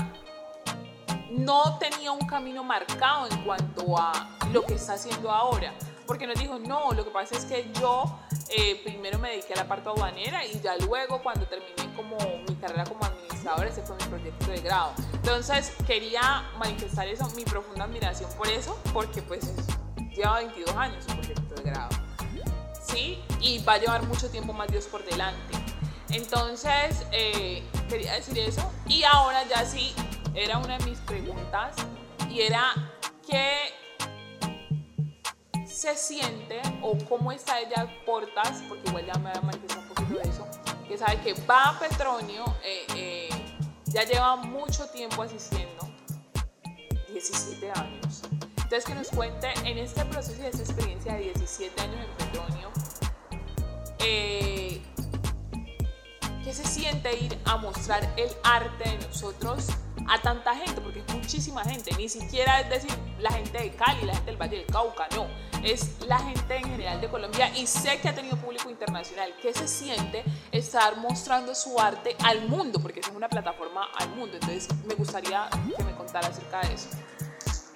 no 1.31 1.79
tenía 1.79 2.13
un 2.13 2.27
camino 2.27 2.63
marcado 2.63 3.27
en 3.27 3.45
cuanto 3.45 3.99
a 3.99 4.29
lo 4.53 4.65
que 4.65 4.75
está 4.75 4.95
haciendo 4.95 5.31
ahora. 5.31 5.75
Porque 6.07 6.27
nos 6.27 6.39
dijo, 6.39 6.59
no, 6.59 6.93
lo 6.93 7.05
que 7.05 7.11
pasa 7.11 7.37
es 7.37 7.45
que 7.45 7.71
yo 7.81 8.19
eh, 8.49 8.81
primero 8.85 9.19
me 9.19 9.31
dediqué 9.31 9.55
a 9.55 9.57
la 9.57 9.69
parte 9.69 9.89
aduanera 9.89 10.45
y 10.45 10.61
ya 10.61 10.77
luego 10.77 11.21
cuando 11.21 11.47
terminé 11.47 11.93
como 11.97 12.17
mi 12.49 12.55
carrera 12.57 12.85
como 12.85 13.05
administradora, 13.05 13.69
ese 13.69 13.83
fue 13.83 13.97
mi 13.97 14.05
proyecto 14.05 14.47
de 14.51 14.61
grado. 14.61 14.93
Entonces 15.15 15.73
quería 15.87 16.49
manifestar 16.59 17.09
eso, 17.09 17.29
mi 17.35 17.45
profunda 17.45 17.85
admiración 17.85 18.31
por 18.37 18.47
eso, 18.49 18.79
porque 18.93 19.21
pues 19.23 19.53
lleva 20.15 20.37
22 20.39 20.77
años 20.77 21.05
su 21.05 21.17
proyecto 21.17 21.55
de 21.57 21.71
grado. 21.71 21.89
¿sí? 22.87 23.19
Y 23.41 23.59
va 23.65 23.75
a 23.75 23.79
llevar 23.79 24.03
mucho 24.05 24.31
tiempo 24.31 24.53
más 24.53 24.69
Dios 24.69 24.87
por 24.87 25.05
delante. 25.05 25.55
Entonces, 26.11 27.05
eh, 27.11 27.65
quería 27.89 28.15
decir 28.15 28.39
eso. 28.39 28.71
Y 28.87 29.03
ahora 29.03 29.43
ya 29.49 29.65
sí, 29.65 29.93
era 30.37 30.59
una 30.59 30.77
de 30.77 30.85
mis 30.85 30.99
preguntas 31.01 31.75
y 32.31 32.43
era 32.43 32.75
qué 33.27 33.57
se 35.67 35.97
siente 35.97 36.61
o 36.83 36.97
cómo 37.09 37.33
está 37.33 37.59
ella 37.61 37.89
Portas, 38.05 38.63
porque 38.69 38.89
igual 38.89 39.07
ya 39.07 39.15
me 39.15 39.33
manifestado 39.41 39.81
un 39.81 39.89
poquito 39.89 40.21
de 40.21 40.29
eso, 40.29 40.47
que 40.87 40.99
sabe 40.99 41.21
que 41.23 41.35
va 41.45 41.71
a 41.71 41.79
Petronio, 41.79 42.45
eh, 42.63 42.87
eh, 42.95 43.29
ya 43.87 44.05
lleva 44.05 44.37
mucho 44.37 44.87
tiempo 44.91 45.23
asistiendo, 45.23 45.89
17 47.09 47.73
años. 47.73 48.23
Entonces 48.57 48.85
que 48.85 48.95
nos 48.95 49.09
cuente 49.09 49.53
en 49.65 49.79
este 49.79 50.05
proceso 50.05 50.43
y 50.43 50.47
esta 50.47 50.63
experiencia 50.63 51.15
de 51.15 51.21
17 51.21 51.81
años 51.81 51.97
en 52.05 52.27
Petronio, 52.27 52.71
eh, 54.01 54.83
¿qué 56.45 56.53
se 56.53 56.65
siente 56.65 57.17
ir 57.19 57.39
a 57.47 57.57
mostrar 57.57 58.13
el 58.17 58.31
arte 58.43 58.91
de 58.91 59.07
nosotros 59.07 59.69
a 60.09 60.21
tanta 60.23 60.55
gente? 60.55 60.81
Porque 60.81 61.01
es 61.07 61.15
muchísima 61.15 61.65
gente, 61.65 61.91
ni 61.97 62.09
siquiera 62.09 62.61
es 62.61 62.69
decir 62.71 62.91
la 63.19 63.33
gente 63.33 63.59
de 63.59 63.71
Cali, 63.75 64.03
la 64.07 64.15
gente 64.15 64.31
del 64.31 64.41
Valle 64.41 64.57
del 64.59 64.67
Cauca, 64.67 65.09
no, 65.15 65.27
es 65.65 66.01
la 66.07 66.19
gente 66.19 66.57
en 66.57 66.65
general 66.65 67.01
de 67.01 67.09
Colombia 67.09 67.51
y 67.57 67.67
sé 67.67 67.99
que 68.01 68.09
ha 68.09 68.15
tenido 68.15 68.37
público 68.37 68.71
internacional. 68.71 69.35
¿Qué 69.41 69.53
se 69.53 69.67
siente 69.69 70.23
estar 70.53 70.97
mostrando 70.99 71.55
su 71.55 71.79
arte 71.81 72.17
al 72.25 72.49
mundo? 72.49 72.79
Porque 72.81 73.01
es 73.01 73.09
una 73.09 73.29
plataforma 73.29 73.87
al 73.99 74.11
mundo, 74.11 74.35
entonces 74.35 74.69
me 74.87 74.95
gustaría 74.95 75.49
que 75.77 75.85
me 75.85 75.95
contara 75.97 76.29
acerca 76.29 76.61
de 76.63 76.75
eso. 76.75 76.89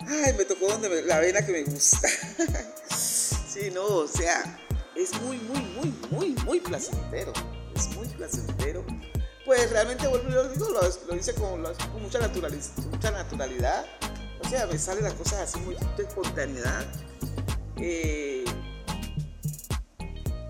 Ay, 0.07 0.33
me 0.37 0.45
tocó 0.45 0.67
donde 0.69 0.89
me- 0.89 1.03
la 1.03 1.19
vena 1.21 1.45
que 1.45 1.53
me 1.53 1.63
gusta. 1.65 2.09
sí, 2.89 3.71
no, 3.73 3.85
o 3.85 4.07
sea, 4.09 4.59
es 4.97 5.21
muy, 5.23 5.37
muy, 5.39 5.61
muy, 5.61 5.95
muy, 6.11 6.29
muy 6.45 6.61
placentero. 6.61 7.33
Es 7.75 7.89
muy 7.97 8.09
placentero. 8.09 8.85
Pues 9.51 9.69
realmente, 9.69 10.07
vuelvo 10.07 10.29
y 10.29 10.33
lo 10.33 10.49
digo, 10.49 10.69
lo, 11.09 11.17
hice 11.17 11.35
con, 11.35 11.61
mucha, 12.01 12.21
naturalidad. 12.21 13.85
O 14.45 14.49
sea, 14.49 14.65
me 14.69 14.79
salen 14.79 15.03
las 15.03 15.15
cosas 15.15 15.41
así 15.41 15.59
muy 15.59 15.75
de 15.97 16.05
espontaneidad. 16.05 16.87
Eh, 17.77 18.45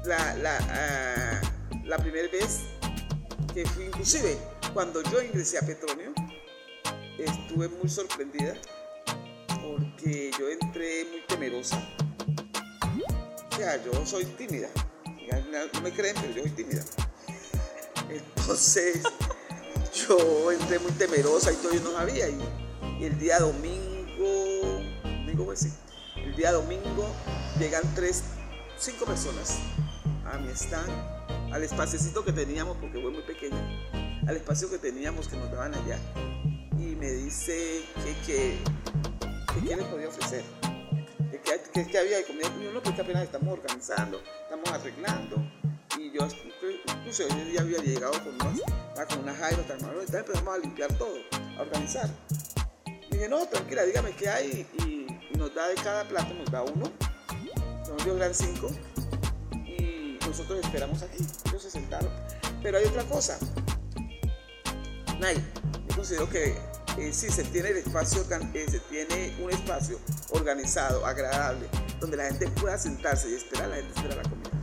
la, 0.05 0.59
ah, 0.69 1.41
la 1.83 1.97
primera 1.97 2.31
vez 2.31 2.59
que 3.55 3.65
fui, 3.65 3.85
inclusive, 3.85 4.37
cuando 4.75 5.03
yo 5.05 5.23
ingresé 5.23 5.57
a 5.57 5.63
Petronio, 5.63 6.13
estuve 7.17 7.71
muy 7.71 7.89
sorprendida 7.89 8.53
porque 9.63 10.31
yo 10.39 10.51
entré 10.51 11.07
muy 11.07 11.23
temerosa. 11.27 11.83
O 13.51 13.57
sea, 13.57 13.83
yo 13.83 14.05
soy 14.05 14.27
tímida. 14.27 14.69
No 15.73 15.81
me 15.81 15.91
creen, 15.91 16.15
pero 16.21 16.35
yo 16.35 16.43
soy 16.43 16.51
tímida. 16.51 16.85
Entonces, 18.11 19.03
yo 20.09 20.53
entré 20.53 20.79
muy 20.79 20.93
temerosa 20.93 21.53
y 21.53 21.57
todo 21.57 21.73
yo 21.73 21.81
no 21.81 21.93
sabía. 21.93 22.29
Y, 22.29 22.41
el 23.05 23.19
día 23.19 23.39
domingo, 23.39 24.83
domingo 25.03 25.45
fue 25.47 25.57
sí, 25.57 25.73
el 26.17 26.37
día 26.37 26.53
domingo 26.53 27.09
llegan 27.59 27.83
tres, 27.95 28.23
cinco 28.79 29.07
personas 29.07 29.57
a 30.27 30.37
mi 30.37 30.51
stand, 30.51 30.91
al 31.51 31.63
espacecito 31.63 32.23
que 32.23 32.33
teníamos, 32.33 32.77
porque 32.77 33.01
fue 33.01 33.11
muy 33.11 33.23
pequeño, 33.23 33.57
al 34.27 34.37
espacio 34.37 34.69
que 34.69 34.77
teníamos 34.77 35.29
que 35.29 35.37
nos 35.37 35.51
daban 35.51 35.75
allá. 35.75 35.99
Y 36.79 36.95
me 36.97 37.11
dice 37.11 37.83
que, 38.05 38.15
que, 38.27 38.59
que 39.55 39.67
qué 39.67 39.77
le 39.77 39.85
podía 39.85 40.09
ofrecer. 40.09 40.45
Que, 41.31 41.61
que, 41.73 41.91
que 41.91 41.99
había 41.99 42.19
de 42.19 42.25
comida. 42.25 42.53
Yo 42.63 42.73
no, 42.73 42.83
porque 42.83 43.01
apenas 43.01 43.25
estamos 43.25 43.53
organizando, 43.59 44.21
estamos 44.43 44.69
arreglando. 44.71 45.37
Y 45.99 46.13
yo 46.13 46.29
incluso 47.11 47.27
ese 47.27 47.45
día 47.45 47.61
había 47.61 47.79
llegado 47.79 48.13
con 48.23 48.35
unas, 48.35 49.07
con 49.07 49.19
unas 49.21 49.37
jairas, 49.37 49.67
entonces 49.69 50.15
empezamos 50.15 50.55
a 50.55 50.59
limpiar 50.59 50.93
todo, 50.97 51.17
a 51.59 51.63
organizar. 51.63 52.09
Y 52.87 53.15
dije, 53.15 53.29
no, 53.29 53.47
tranquila, 53.47 53.83
dígame 53.83 54.15
qué 54.15 54.29
hay. 54.29 54.67
Y, 54.79 55.37
nos 55.37 55.53
da 55.55 55.69
de 55.69 55.75
cada 55.77 56.07
plato, 56.07 56.35
nos 56.35 56.51
da 56.51 56.63
uno. 56.63 56.93
Nos 57.89 58.05
dio 58.05 58.15
gran 58.15 58.35
cinco. 58.35 58.71
Y 59.55 60.19
nosotros 60.25 60.61
esperamos 60.63 61.03
aquí. 61.03 61.25
Ellos 61.47 61.63
se 61.63 61.71
sentaron. 61.71 62.11
Pero 62.63 62.79
hay 62.79 62.85
otra 62.85 63.05
cosa. 63.05 63.39
Nay, 65.19 65.43
yo 65.89 65.97
considero 65.97 66.29
que 66.29 66.55
eh, 66.99 67.13
si 67.13 67.31
se 67.31 67.43
tiene 67.45 67.71
el 67.71 67.79
espacio, 67.79 68.23
eh, 68.23 68.67
se 68.71 68.81
tiene 68.81 69.35
un 69.43 69.51
espacio 69.51 69.99
organizado, 70.31 71.05
agradable, 71.07 71.67
donde 71.99 72.19
la 72.19 72.25
gente 72.27 72.49
pueda 72.51 72.79
sentarse 72.79 73.31
y 73.31 73.35
esperar, 73.35 73.69
la 73.69 73.77
gente 73.77 73.93
espera 73.97 74.17
la 74.17 74.23
comida. 74.29 74.60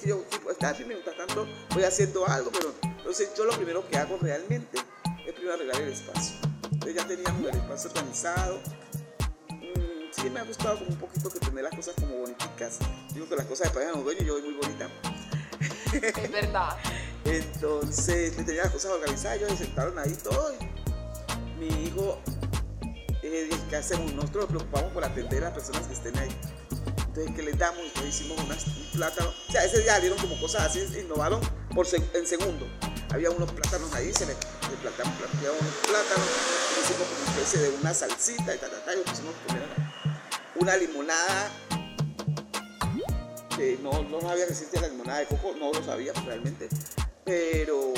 Que 0.00 0.08
yo, 0.08 0.24
está 0.50 0.74
mientras 0.86 1.16
tanto 1.16 1.46
voy 1.74 1.84
haciendo 1.84 2.26
algo, 2.26 2.50
pero 2.50 2.74
entonces 2.82 3.30
yo 3.36 3.44
lo 3.44 3.52
primero 3.52 3.86
que 3.86 3.98
hago 3.98 4.16
realmente 4.20 4.78
es 5.26 5.34
primero 5.34 5.54
arreglar 5.54 5.80
el 5.82 5.92
espacio. 5.92 6.36
Entonces 6.64 6.94
ya 6.94 7.06
teníamos 7.06 7.42
el 7.42 7.56
espacio 7.56 7.90
organizado. 7.90 8.60
Mm, 9.50 10.10
sí 10.10 10.30
me 10.30 10.40
ha 10.40 10.44
gustado 10.44 10.78
como 10.78 10.90
un 10.90 10.96
poquito 10.96 11.30
que 11.30 11.38
tener 11.40 11.64
las 11.64 11.74
cosas 11.74 11.94
como 11.96 12.16
bonitas. 12.16 12.78
Digo 13.12 13.28
que 13.28 13.36
las 13.36 13.46
cosas 13.46 13.68
de 13.68 13.74
pareja 13.74 13.92
no 13.92 14.02
dueños, 14.02 14.24
yo 14.24 14.34
voy 14.34 14.42
muy 14.42 14.54
bonita. 14.54 14.88
Es 15.92 16.32
verdad. 16.32 16.76
Entonces 17.24 18.38
me 18.38 18.44
tenía 18.44 18.62
las 18.62 18.72
cosas 18.72 18.92
organizadas, 18.92 19.38
ellos 19.38 19.50
se 19.50 19.64
sentaron 19.64 19.98
ahí 19.98 20.14
todo. 20.14 20.54
mi 21.58 21.66
hijo, 21.84 22.18
eh, 23.22 23.50
¿qué 23.68 23.76
hacemos? 23.76 24.12
Nosotros 24.14 24.44
nos 24.44 24.52
preocupamos 24.52 24.92
por 24.92 25.04
atender 25.04 25.42
a 25.44 25.46
las 25.46 25.54
personas 25.54 25.86
que 25.86 25.92
estén 25.92 26.16
ahí. 26.16 26.30
Entonces, 27.10 27.34
¿qué 27.34 27.42
les 27.42 27.58
damos? 27.58 27.80
Entonces 27.80 28.20
hicimos 28.20 28.40
unas, 28.44 28.64
un 28.64 28.86
plátano. 28.92 29.34
O 29.48 29.52
sea, 29.52 29.64
ese 29.64 29.80
día 29.80 29.98
dieron 29.98 30.16
como 30.18 30.40
cosas 30.40 30.66
así, 30.66 30.86
innovaron 30.96 31.40
por 31.74 31.84
en 31.92 32.24
segundo. 32.24 32.68
Había 33.10 33.32
unos 33.32 33.50
plátanos 33.50 33.92
ahí, 33.94 34.12
se 34.12 34.26
le, 34.26 34.34
le 34.34 34.76
plantamos, 34.80 35.14
unos 35.18 35.74
plátanos, 35.88 36.28
hicimos 36.80 37.08
como 37.08 37.22
una 37.22 37.30
especie 37.32 37.60
de 37.62 37.70
una 37.70 37.92
salsita 37.92 38.54
y 38.54 38.58
ta, 38.58 38.68
ta, 38.68 38.84
ta, 38.84 38.94
y 38.94 39.02
pusimos 39.02 39.34
una 40.54 40.76
limonada 40.76 41.50
que 43.56 43.76
no, 43.82 44.04
no 44.04 44.20
sabía 44.20 44.46
que 44.46 44.52
existía 44.52 44.82
la 44.82 44.88
limonada 44.88 45.18
de 45.18 45.26
coco, 45.26 45.52
no 45.58 45.72
lo 45.72 45.84
sabía 45.84 46.12
realmente, 46.24 46.68
pero 47.24 47.92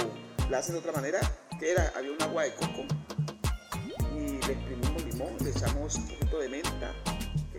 la 0.49 0.59
hacen 0.59 0.73
de 0.73 0.79
otra 0.79 0.93
manera, 0.93 1.21
que 1.61 1.73
era, 1.73 1.93
había 1.95 2.13
un 2.13 2.23
agua 2.23 2.45
de 2.45 2.55
coco 2.55 2.87
y 4.17 4.41
le 4.47 4.53
exprimimos 4.55 5.05
limón, 5.05 5.37
le 5.45 5.51
echamos 5.51 5.97
un 5.97 6.09
poquito 6.09 6.39
de 6.39 6.49
menta, 6.49 6.95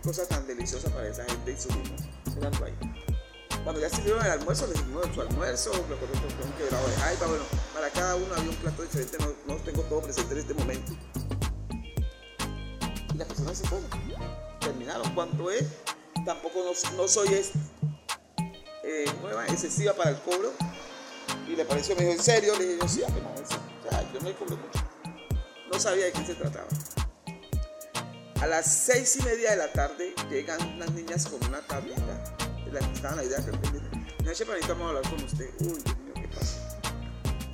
cosa 0.04 0.26
tan 0.28 0.46
deliciosa 0.46 0.90
para 0.90 1.08
esa 1.08 1.24
gente 1.24 1.52
y 1.52 1.56
su 1.56 1.68
limón, 1.70 2.62
ahí. 2.62 2.74
Cuando 3.64 3.80
ya 3.80 3.88
sirvieron 3.88 4.24
el 4.24 4.32
almuerzo, 4.32 4.66
les 4.66 4.86
dimos 4.86 5.06
su 5.14 5.20
almuerzo, 5.22 5.72
lo 5.72 5.98
que 5.98 6.04
un 6.04 6.52
quebrado 6.52 6.86
de 6.86 7.26
bueno, 7.26 7.44
para 7.72 7.88
cada 7.88 8.16
uno 8.16 8.34
había 8.36 8.50
un 8.50 8.56
plato 8.56 8.82
diferente, 8.82 9.16
no, 9.18 9.32
no 9.46 9.58
tengo 9.62 9.82
todo 9.84 10.02
presente 10.02 10.34
en 10.34 10.40
este 10.40 10.52
momento. 10.52 10.92
Y 13.14 13.16
las 13.16 13.26
personas 13.28 13.56
se 13.56 13.66
fueron, 13.66 13.88
terminaron. 14.60 15.14
¿Cuánto 15.14 15.50
es? 15.50 15.64
Tampoco 16.26 16.62
no, 16.64 16.96
no 16.96 17.08
soy 17.08 17.28
eh, 17.32 19.06
excesiva 19.48 19.94
para 19.94 20.10
el 20.10 20.20
cobro. 20.20 20.52
Y 21.48 21.56
le 21.56 21.64
pareció, 21.64 21.96
me 21.96 22.02
dijo, 22.02 22.12
¿en 22.12 22.22
serio? 22.22 22.54
Le 22.58 22.66
dije 22.66 22.78
yo, 22.82 22.88
sí, 22.88 23.02
apenas 23.02 23.40
eso. 23.40 23.58
O 23.86 23.88
sea, 23.88 24.12
yo 24.12 24.20
no 24.20 24.28
le 24.28 24.34
cobro 24.34 24.56
mucho. 24.58 24.80
No 25.72 25.80
sabía 25.80 26.04
de 26.06 26.12
qué 26.12 26.26
se 26.26 26.34
trataba. 26.34 26.66
A 28.44 28.46
las 28.46 28.70
seis 28.70 29.16
y 29.16 29.22
media 29.22 29.52
de 29.52 29.56
la 29.56 29.72
tarde 29.72 30.14
llegan 30.28 30.60
unas 30.74 30.90
niñas 30.90 31.26
con 31.26 31.42
una 31.48 31.62
tableta. 31.62 32.36
De 32.66 32.72
la 32.72 32.80
que 32.80 32.92
estaban 32.92 33.18
ahí 33.18 33.26
de 33.26 33.38
repente. 33.38 33.80
Noche 34.22 34.44
Panita, 34.44 34.68
vamos 34.68 34.84
a 34.84 34.88
hablar 34.88 35.10
con 35.10 35.24
usted. 35.24 35.48
Uy, 35.60 35.80
Dios 35.82 35.96
mío, 35.96 36.12
¿qué 36.14 36.28
pasa? 36.28 36.78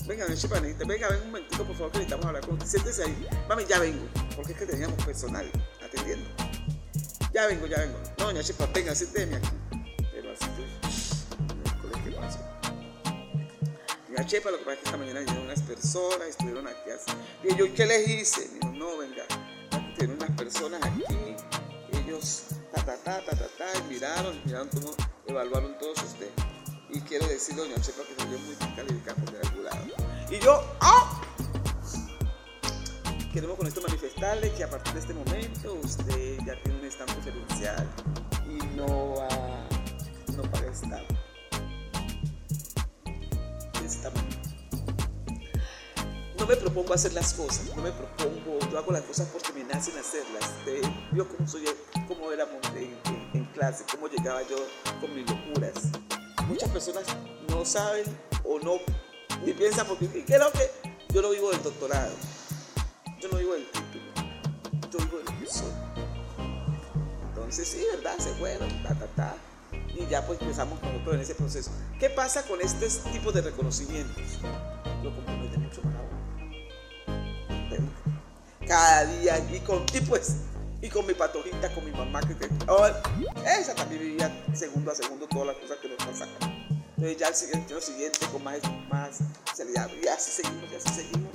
Venga, 0.08 0.26
Noche 0.26 0.48
Panita, 0.48 0.84
venga, 0.84 1.08
ven 1.10 1.20
un 1.20 1.26
momentito, 1.26 1.64
por 1.64 1.76
favor, 1.76 1.92
que 1.92 1.98
necesitamos 1.98 2.26
hablar 2.26 2.44
con 2.44 2.54
usted. 2.54 2.66
Siéntese 2.66 3.04
ahí. 3.04 3.28
Mami, 3.48 3.66
ya 3.66 3.78
vengo. 3.78 4.04
Porque 4.34 4.50
es 4.50 4.58
que 4.58 4.66
teníamos 4.66 5.04
personal 5.04 5.48
atendiendo. 5.80 6.28
Ya 7.32 7.46
vengo, 7.46 7.68
ya 7.68 7.78
vengo. 7.78 7.98
No, 8.18 8.24
doña 8.24 8.42
Chepa, 8.42 8.66
venga, 8.74 8.92
siénteme 8.92 9.36
aquí. 9.36 9.48
Pero 10.10 10.32
así 10.32 10.46
la 14.12 14.26
chepa, 14.26 14.50
lo 14.50 14.58
que 14.58 14.64
pasa 14.64 14.74
es 14.74 14.80
que 14.80 14.84
esta 14.86 14.98
mañana 14.98 15.20
vinieron 15.20 15.44
unas 15.44 15.62
personas, 15.62 16.28
estuvieron 16.28 16.66
aquí 16.66 16.90
así. 16.90 17.16
Y 17.44 17.56
yo, 17.56 17.72
¿qué 17.74 17.86
les 17.86 18.08
hice? 18.08 18.48
Me 18.48 18.58
dijo, 18.58 18.72
no, 18.72 18.98
venga, 18.98 19.24
tienen 19.96 20.16
unas 20.16 20.30
personas 20.52 20.82
aquí, 20.82 21.36
ellos, 21.92 22.46
ta, 22.74 22.84
ta, 22.84 22.96
ta, 22.96 23.20
ta, 23.24 23.36
ta, 23.36 23.46
ta, 23.56 23.82
miraron, 23.88 24.40
miraron 24.44 24.68
cómo 24.68 24.90
evaluaron 25.26 25.78
todos 25.78 26.02
ustedes. 26.02 26.32
Y 26.88 27.00
quiero 27.02 27.26
decirle, 27.28 27.62
doña 27.62 27.80
Chepa, 27.80 28.02
que 28.02 28.20
salió 28.20 28.38
muy 28.40 28.56
calificada 28.74 29.14
por 29.24 29.46
algún 29.46 29.64
lado. 29.64 29.86
Y 30.28 30.38
yo, 30.40 30.60
¡ah! 30.80 31.22
Queremos 33.32 33.56
con 33.56 33.66
esto 33.68 33.80
manifestarle 33.80 34.52
que 34.54 34.64
a 34.64 34.70
partir 34.70 34.92
de 34.94 35.00
este 35.00 35.14
momento 35.14 35.74
usted 35.84 36.38
ya 36.44 36.60
tiene 36.64 36.80
un 36.80 36.84
estampo 36.84 37.14
diferencial 37.14 37.88
y 38.48 38.76
no 38.76 39.14
va, 39.14 39.28
no 39.28 39.69
me 46.50 46.56
propongo 46.56 46.94
hacer 46.94 47.12
las 47.12 47.32
cosas, 47.34 47.64
no 47.76 47.82
me 47.82 47.92
propongo, 47.92 48.58
yo 48.72 48.78
hago 48.78 48.90
las 48.90 49.02
cosas 49.02 49.28
porque 49.32 49.52
me 49.52 49.62
nacen 49.62 49.96
hacerlas. 49.96 50.50
yo 51.12 51.28
como 51.28 51.46
soy, 51.46 51.64
como 52.08 52.32
éramos 52.32 52.56
en, 52.74 52.98
en, 53.34 53.44
clase, 53.52 53.84
cómo 53.88 54.08
llegaba 54.08 54.42
yo 54.42 54.56
con 55.00 55.14
mis 55.14 55.30
locuras. 55.30 55.74
Muchas 56.48 56.68
personas 56.70 57.04
no 57.48 57.64
saben 57.64 58.04
o 58.42 58.58
no, 58.58 58.78
ni 59.44 59.52
piensan 59.52 59.86
porque, 59.86 60.24
¿qué 60.24 60.34
es 60.34 60.40
lo 60.40 60.50
que? 60.50 60.68
Yo 61.14 61.22
no 61.22 61.30
vivo 61.30 61.52
del 61.52 61.62
doctorado, 61.62 62.12
yo 63.20 63.28
no 63.28 63.38
vivo 63.38 63.52
del 63.52 63.70
título, 63.70 64.04
yo 64.90 64.98
vivo 64.98 65.18
del 65.18 65.48
soy. 65.48 65.72
Entonces 67.28 67.68
sí, 67.68 67.84
¿verdad? 67.94 68.18
Se 68.18 68.30
fueron, 68.34 68.68
ta, 68.82 68.94
ta, 68.96 69.06
ta 69.14 69.36
y 69.94 70.04
ya 70.06 70.26
pues 70.26 70.40
empezamos 70.40 70.80
con 70.80 70.96
otro 70.96 71.14
en 71.14 71.20
ese 71.20 71.36
proceso. 71.36 71.70
¿Qué 72.00 72.10
pasa 72.10 72.42
con 72.42 72.60
este 72.60 72.88
tipo 73.12 73.30
de 73.30 73.40
reconocimientos? 73.42 74.24
Lo 75.04 75.10
mucho 75.10 75.82
más 75.82 75.94
aún. 75.94 76.19
Cada 78.70 79.04
día 79.04 79.36
y 79.52 79.58
con 79.58 79.84
y 79.92 80.00
pues 80.02 80.36
y 80.80 80.88
con 80.88 81.04
mi 81.04 81.12
patojita, 81.12 81.74
con 81.74 81.84
mi 81.84 81.90
mamá 81.90 82.20
que 82.20 82.36
oh, 82.68 82.86
esa 83.44 83.74
también 83.74 84.00
vivía 84.00 84.44
segundo 84.54 84.92
a 84.92 84.94
segundo 84.94 85.26
todas 85.26 85.48
las 85.48 85.56
cosas 85.56 85.78
que 85.78 85.88
nos 85.88 85.96
pasan. 85.96 86.28
Entonces 86.90 87.16
ya 87.18 87.26
el 87.26 87.34
siguiente, 87.34 87.74
lo 87.74 87.80
siguiente 87.80 88.26
con 88.30 88.44
más, 88.44 88.60
más 88.88 89.18
seriedad 89.56 89.90
y 90.00 90.06
así 90.06 90.30
seguimos, 90.30 90.70
y 90.70 90.76
así 90.76 90.88
seguimos. 90.88 91.32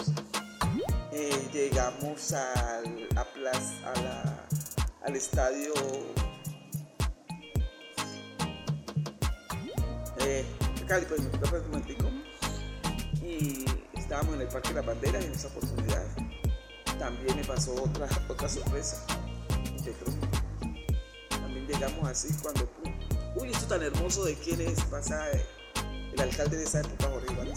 Eh, 1.12 1.50
llegamos 1.52 2.32
al, 2.32 3.10
al 5.04 5.16
estadio 5.18 5.74
eh, 10.20 10.46
Cali, 10.88 11.06
pues 11.06 11.20
un 11.20 11.70
momentico. 11.70 12.10
Y 13.22 13.66
estábamos 13.94 14.36
en 14.36 14.42
el 14.42 14.48
Parque 14.48 14.70
de 14.70 14.76
la 14.76 14.82
Bandera 14.84 15.20
y 15.20 15.26
en 15.26 15.34
esa 15.34 15.50
oportunidad 15.50 16.06
también 16.98 17.36
me 17.36 17.44
pasó 17.44 17.74
otra, 17.84 18.08
otra 18.30 18.50
sorpresa. 18.50 19.06
También 21.30 21.68
llegamos 21.68 22.10
así 22.10 22.30
cuando, 22.42 22.70
uy, 23.36 23.52
esto 23.52 23.68
tan 23.68 23.84
hermoso 23.84 24.24
de 24.24 24.36
quién 24.36 24.62
es, 24.62 24.82
pasa 24.86 25.30
el 25.32 26.20
alcalde 26.20 26.58
de 26.58 26.64
esa 26.64 26.80
época, 26.80 27.10
Jorge 27.10 27.34
Iván 27.34 27.54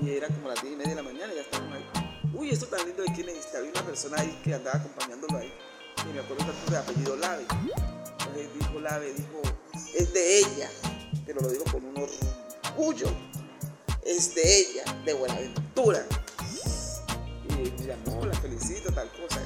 Y 0.00 0.10
era 0.10 0.28
como 0.28 0.48
las 0.48 0.62
10 0.62 0.74
y 0.74 0.76
media 0.76 0.90
de 0.90 0.96
la 0.96 1.02
mañana 1.02 1.32
ya 1.34 1.40
estábamos 1.40 1.74
ahí. 1.74 1.84
Uy, 2.34 2.50
esto 2.50 2.66
tan 2.66 2.86
lindo 2.86 3.02
de 3.02 3.12
quién 3.14 3.28
es. 3.30 3.54
Había 3.54 3.70
una 3.70 3.82
persona 3.82 4.20
ahí 4.20 4.40
que 4.44 4.54
andaba 4.54 4.78
acompañándolo 4.78 5.38
ahí. 5.38 5.52
Y 6.08 6.12
me 6.12 6.20
acuerdo 6.20 6.44
tanto 6.44 6.70
de 6.70 6.76
apellido 6.76 7.16
Lave. 7.16 7.46
Entonces 7.50 8.48
dijo 8.58 8.80
Lave, 8.80 9.12
dijo, 9.14 9.42
es 9.94 10.12
de 10.12 10.38
ella 10.38 10.70
pero 11.28 11.42
lo 11.42 11.50
digo 11.50 11.64
con 11.70 11.84
un 11.84 12.08
orgullo, 12.74 13.06
es 14.02 14.34
de 14.34 14.60
ella, 14.60 14.82
de 15.04 15.12
Buenaventura. 15.12 16.06
Me 17.88 17.94
llamó, 17.94 18.26
la 18.26 18.34
felicito, 18.34 18.92
tal 18.92 19.08
cosa. 19.12 19.40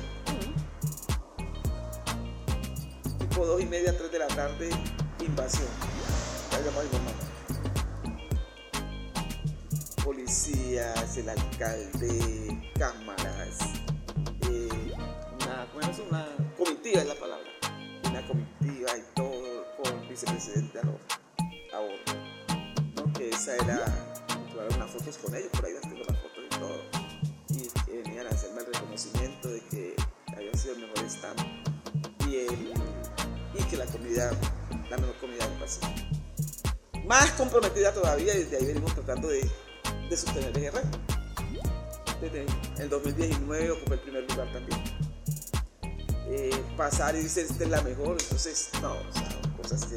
Tipo 3.20 3.46
dos 3.46 3.60
y 3.60 3.66
media, 3.66 3.96
tres 3.96 4.10
de 4.10 4.18
la 4.18 4.26
tarde, 4.26 4.68
invasión. 5.20 5.68
Policías, 10.02 11.16
el 11.18 11.28
alcalde, 11.28 12.72
cámaras, 12.76 13.58
eh, 14.50 14.92
una, 15.40 15.68
bueno, 15.72 15.90
es 15.92 15.98
una 16.00 16.26
comitiva 16.58 17.02
es 17.02 17.06
la 17.06 17.14
palabra, 17.14 17.48
una 18.10 18.26
comitiva 18.26 18.90
y 18.98 19.14
todo 19.14 19.66
con 19.80 20.08
vicepresidente 20.08 20.80
Alonso 20.80 20.98
ahora. 21.72 21.94
¿no? 22.96 23.12
Que 23.12 23.30
esa 23.30 23.54
era, 23.54 23.84
tomaron 24.50 24.74
unas 24.74 24.90
fotos 24.90 25.16
con 25.18 25.32
ellos, 25.36 25.48
por 25.52 25.64
ahí 25.64 25.74
las 25.74 25.82
tengo 25.82 26.02
las 26.08 26.18
fotos 26.18 26.44
y 26.44 26.58
todo. 26.58 27.01
Y 27.92 27.96
venían 27.96 28.26
a 28.26 28.30
hacerme 28.30 28.60
el 28.60 28.72
reconocimiento 28.72 29.48
de 29.48 29.60
que 29.70 29.94
había 30.34 30.52
sido 30.54 30.74
el 30.74 30.80
mejor 30.80 31.04
stand 31.04 31.38
y, 32.26 32.46
que 33.68 33.76
la 33.76 33.86
comida, 33.86 34.30
la 34.90 34.96
mejor 34.96 35.16
comida 35.18 35.46
del 35.46 35.58
paseo. 35.58 35.88
Más 37.06 37.30
comprometida 37.32 37.92
todavía 37.92 38.34
y 38.34 38.44
desde 38.44 38.56
ahí 38.56 38.66
venimos 38.66 38.94
tratando 38.94 39.28
de, 39.28 39.48
de 40.08 40.16
sostener 40.16 40.56
el 40.56 40.60
guerrero. 40.62 40.88
Desde 42.20 42.46
el 42.78 42.88
2019 42.88 43.70
ocupé 43.72 43.94
el 43.94 44.00
primer 44.00 44.30
lugar 44.30 44.52
también. 44.52 44.82
Eh, 46.28 46.64
pasar 46.76 47.14
y 47.14 47.22
decir 47.22 47.46
esta 47.50 47.64
es 47.64 47.70
la 47.70 47.82
mejor, 47.82 48.16
entonces 48.18 48.70
no, 48.80 48.92
o 48.92 49.12
sea, 49.12 49.28
cosas 49.60 49.84
que 49.84 49.96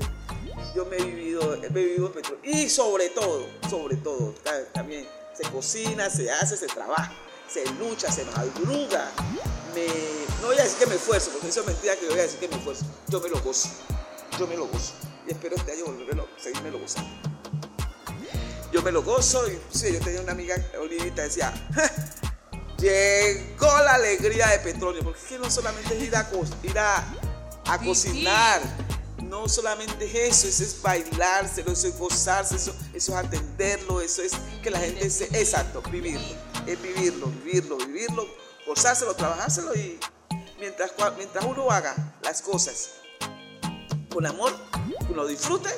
yo 0.76 0.86
me 0.86 0.98
he 0.98 1.06
vivido, 1.06 1.56
he 1.64 1.70
vivido 1.70 2.12
y 2.44 2.68
sobre 2.68 3.10
todo, 3.10 3.46
sobre 3.70 3.96
todo, 3.96 4.34
también 4.74 5.08
se 5.34 5.50
cocina, 5.50 6.10
se 6.10 6.30
hace, 6.30 6.58
se 6.58 6.68
trabaja, 6.68 7.14
se 7.48 7.66
lucha, 7.74 8.12
se 8.12 8.26
madruga. 8.26 9.12
Me, 9.74 9.88
no 10.42 10.48
voy 10.48 10.58
a 10.58 10.64
decir 10.64 10.80
que 10.80 10.86
me 10.88 10.96
esfuerzo, 10.96 11.32
porque 11.32 11.48
eso 11.50 11.62
es 11.62 11.68
mentira 11.68 11.96
que 11.96 12.08
voy 12.08 12.20
a 12.20 12.24
decir 12.24 12.40
que 12.40 12.48
me 12.48 12.56
esfuerzo. 12.56 12.86
Yo 13.08 13.20
me 13.22 13.30
lo 13.30 13.40
gozo, 13.42 13.70
yo 14.40 14.48
me 14.48 14.56
lo 14.56 14.68
gozo. 14.68 14.94
Y 15.28 15.32
espero 15.32 15.56
este 15.56 15.72
año 15.74 15.86
volverlo, 15.86 16.28
seguirme 16.38 16.72
lo 16.72 16.80
gozando. 16.80 17.10
Yo 18.72 18.82
me 18.82 18.92
lo 18.92 19.04
gozo 19.04 19.50
y 19.50 19.60
sí, 19.72 19.94
yo 19.94 20.00
tenía 20.00 20.22
una 20.22 20.34
amiga, 20.34 20.56
Olivita, 20.80 21.22
decía, 21.22 21.54
llegó 22.78 23.68
la 23.68 23.94
alegría 23.94 24.48
de 24.48 24.60
petróleo, 24.60 25.02
porque 25.04 25.20
es 25.20 25.26
que 25.26 25.40
no 25.40 25.50
solamente 25.50 25.96
es 25.96 26.04
ir 26.04 26.16
a, 26.16 26.30
ir 26.64 26.78
a, 26.78 27.80
cocinar, 27.84 28.62
no 29.24 29.48
solamente 29.48 30.06
es 30.06 30.44
eso, 30.44 30.48
eso 30.48 30.64
es 30.64 30.82
bailárselo, 30.82 31.72
eso 31.72 31.88
es 31.88 31.98
gozárselo, 31.98 32.60
eso, 32.60 32.76
eso 32.94 33.18
es 33.18 33.26
atenderlo, 33.26 34.02
eso 34.02 34.22
es 34.22 34.34
que 34.62 34.70
la 34.70 34.80
gente 34.80 35.10
se... 35.10 35.26
Exacto, 35.40 35.82
vivirlo, 35.84 36.36
es 36.66 36.82
vivirlo, 36.82 37.28
vivirlo, 37.28 37.78
vivirlo, 37.78 38.28
gozárselo, 38.66 39.14
trabajárselo 39.16 39.76
y 39.76 40.00
mientras, 40.60 40.92
mientras 41.18 41.46
uno 41.46 41.70
haga 41.70 41.96
las 42.24 42.42
cosas 42.42 42.92
con 44.12 44.26
amor, 44.26 44.54
uno 45.10 45.26
disfrute, 45.26 45.70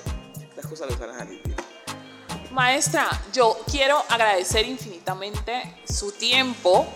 las 0.56 0.66
cosas 0.66 0.90
le 0.90 0.96
van 0.96 1.10
a 1.12 1.18
salir. 1.20 1.42
Maestra, 2.52 3.10
yo 3.34 3.60
quiero 3.70 4.04
agradecer 4.10 4.66
infinitamente 4.66 5.82
su 5.88 6.12
tiempo 6.12 6.88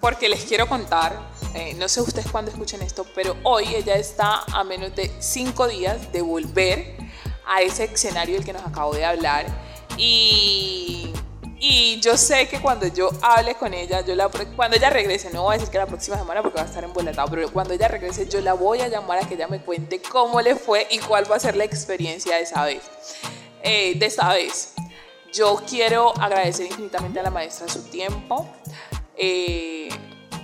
porque 0.00 0.28
les 0.28 0.44
quiero 0.44 0.68
contar 0.68 1.34
eh, 1.54 1.72
no 1.74 1.88
sé 1.88 2.00
ustedes 2.00 2.26
cuándo 2.32 2.50
escuchen 2.50 2.82
esto, 2.82 3.06
pero 3.14 3.36
hoy 3.44 3.76
ella 3.76 3.94
está 3.94 4.42
a 4.52 4.64
menos 4.64 4.94
de 4.96 5.12
cinco 5.20 5.68
días 5.68 6.10
de 6.10 6.20
volver 6.20 6.96
a 7.46 7.62
ese 7.62 7.84
escenario 7.84 8.34
del 8.34 8.44
que 8.44 8.52
nos 8.52 8.66
acabo 8.66 8.92
de 8.92 9.04
hablar. 9.04 9.46
Y, 9.96 11.12
y 11.66 11.98
yo 11.98 12.18
sé 12.18 12.46
que 12.46 12.60
cuando 12.60 12.86
yo 12.88 13.08
hable 13.22 13.54
con 13.54 13.72
ella, 13.72 14.02
yo 14.02 14.14
la, 14.14 14.28
cuando 14.54 14.76
ella 14.76 14.90
regrese, 14.90 15.30
no 15.30 15.44
voy 15.44 15.54
a 15.54 15.58
decir 15.58 15.72
que 15.72 15.78
la 15.78 15.86
próxima 15.86 16.18
semana 16.18 16.42
porque 16.42 16.58
va 16.58 16.64
a 16.64 16.66
estar 16.66 16.84
embolatado, 16.84 17.26
pero 17.30 17.50
cuando 17.50 17.72
ella 17.72 17.88
regrese 17.88 18.28
yo 18.28 18.42
la 18.42 18.52
voy 18.52 18.82
a 18.82 18.88
llamar 18.88 19.20
a 19.20 19.26
que 19.26 19.32
ella 19.32 19.48
me 19.48 19.62
cuente 19.62 20.02
cómo 20.02 20.42
le 20.42 20.56
fue 20.56 20.86
y 20.90 20.98
cuál 20.98 21.30
va 21.30 21.36
a 21.36 21.40
ser 21.40 21.56
la 21.56 21.64
experiencia 21.64 22.36
de 22.36 22.42
esa 22.42 22.66
vez. 22.66 22.82
Eh, 23.62 23.94
de 23.98 24.04
esta 24.04 24.34
vez. 24.34 24.74
Yo 25.32 25.58
quiero 25.66 26.12
agradecer 26.20 26.66
infinitamente 26.66 27.20
a 27.20 27.22
la 27.22 27.30
maestra 27.30 27.66
su 27.66 27.82
tiempo. 27.84 28.46
Eh, 29.16 29.88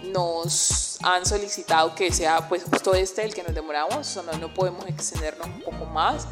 nos 0.04 0.96
han 1.02 1.26
solicitado 1.26 1.94
que 1.94 2.10
sea 2.12 2.48
pues 2.48 2.64
justo 2.64 2.94
este 2.94 3.24
el 3.24 3.34
que 3.34 3.42
nos 3.42 3.54
demoramos, 3.54 4.16
o 4.16 4.22
no 4.22 4.54
podemos 4.54 4.86
extendernos 4.86 5.48
un 5.48 5.60
poco 5.60 5.84
más. 5.84 6.26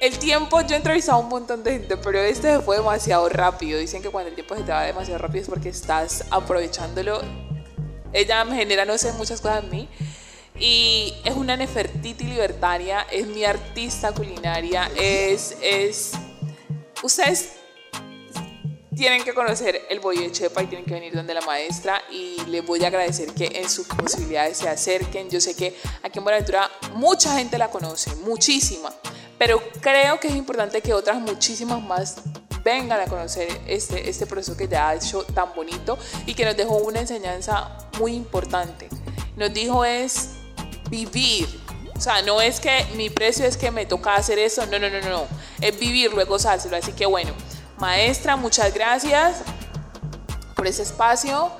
El 0.00 0.16
tiempo, 0.18 0.60
yo 0.60 0.74
he 0.74 0.76
entrevistado 0.76 1.18
a 1.18 1.20
un 1.20 1.28
montón 1.28 1.64
de 1.64 1.72
gente, 1.72 1.96
pero 1.96 2.20
este 2.20 2.60
fue 2.60 2.76
demasiado 2.76 3.28
rápido. 3.28 3.80
Dicen 3.80 4.00
que 4.00 4.10
cuando 4.10 4.28
el 4.28 4.36
tiempo 4.36 4.54
se 4.54 4.62
te 4.62 4.70
va 4.70 4.84
demasiado 4.84 5.18
rápido 5.18 5.42
es 5.42 5.48
porque 5.48 5.70
estás 5.70 6.24
aprovechándolo. 6.30 7.20
Ella 8.12 8.44
me 8.44 8.56
genera, 8.56 8.84
no 8.84 8.96
sé, 8.96 9.12
muchas 9.14 9.40
cosas 9.40 9.64
en 9.64 9.70
mí. 9.70 9.88
Y 10.56 11.14
es 11.24 11.34
una 11.34 11.56
Nefertiti 11.56 12.24
libertaria, 12.24 13.06
es 13.10 13.26
mi 13.26 13.44
artista 13.44 14.12
culinaria, 14.12 14.88
es, 14.96 15.56
es... 15.60 16.12
Ustedes 17.02 17.54
tienen 18.96 19.22
que 19.22 19.32
conocer 19.32 19.82
el 19.90 20.00
bollo 20.00 20.22
de 20.22 20.32
Chepa 20.32 20.62
y 20.62 20.66
tienen 20.66 20.84
que 20.84 20.94
venir 20.94 21.14
donde 21.14 21.32
la 21.32 21.40
maestra 21.42 22.02
y 22.10 22.36
les 22.46 22.66
voy 22.66 22.84
a 22.84 22.88
agradecer 22.88 23.32
que 23.32 23.46
en 23.54 23.68
sus 23.68 23.86
posibilidades 23.86 24.58
se 24.58 24.68
acerquen. 24.68 25.30
Yo 25.30 25.40
sé 25.40 25.54
que 25.54 25.76
aquí 26.02 26.18
en 26.18 26.24
Buenaventura 26.24 26.68
mucha 26.94 27.36
gente 27.36 27.58
la 27.58 27.70
conoce, 27.70 28.14
muchísima, 28.16 28.92
pero 29.38 29.62
creo 29.80 30.18
que 30.18 30.28
es 30.28 30.34
importante 30.34 30.80
que 30.80 30.92
otras 30.92 31.20
muchísimas 31.20 31.80
más 31.82 32.16
vengan 32.64 33.00
a 33.00 33.06
conocer 33.06 33.48
este, 33.66 34.10
este 34.10 34.26
proceso 34.26 34.56
que 34.56 34.68
ya 34.68 34.88
ha 34.88 34.94
hecho 34.94 35.24
tan 35.24 35.54
bonito 35.54 35.96
y 36.26 36.34
que 36.34 36.44
nos 36.44 36.56
dejó 36.56 36.76
una 36.78 37.00
enseñanza 37.00 37.88
muy 37.98 38.14
importante. 38.14 38.88
Nos 39.36 39.54
dijo 39.54 39.84
es 39.84 40.30
vivir, 40.90 41.48
o 41.96 42.00
sea, 42.00 42.22
no 42.22 42.40
es 42.40 42.60
que 42.60 42.84
mi 42.96 43.10
precio 43.10 43.46
es 43.46 43.56
que 43.56 43.70
me 43.70 43.86
toca 43.86 44.16
hacer 44.16 44.38
eso, 44.38 44.66
no, 44.66 44.78
no, 44.78 44.90
no, 44.90 45.00
no, 45.00 45.26
es 45.60 45.78
vivir, 45.78 46.12
luego 46.12 46.32
gozárselo. 46.32 46.76
Así 46.76 46.92
que 46.92 47.06
bueno, 47.06 47.32
Maestra, 47.78 48.36
muchas 48.36 48.74
gracias 48.74 49.42
por 50.56 50.66
ese 50.66 50.82
espacio 50.82 51.52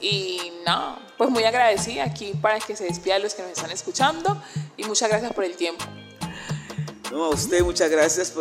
y 0.00 0.52
no, 0.66 0.98
pues 1.16 1.30
muy 1.30 1.44
agradecida 1.44 2.04
aquí 2.04 2.32
para 2.40 2.60
que 2.60 2.76
se 2.76 2.84
despidan 2.84 3.22
los 3.22 3.34
que 3.34 3.42
nos 3.42 3.52
están 3.52 3.70
escuchando 3.70 4.40
y 4.76 4.84
muchas 4.84 5.08
gracias 5.08 5.32
por 5.32 5.44
el 5.44 5.56
tiempo. 5.56 5.84
No, 7.14 7.26
a 7.26 7.28
usted 7.28 7.62
muchas 7.62 7.88
gracias 7.88 8.32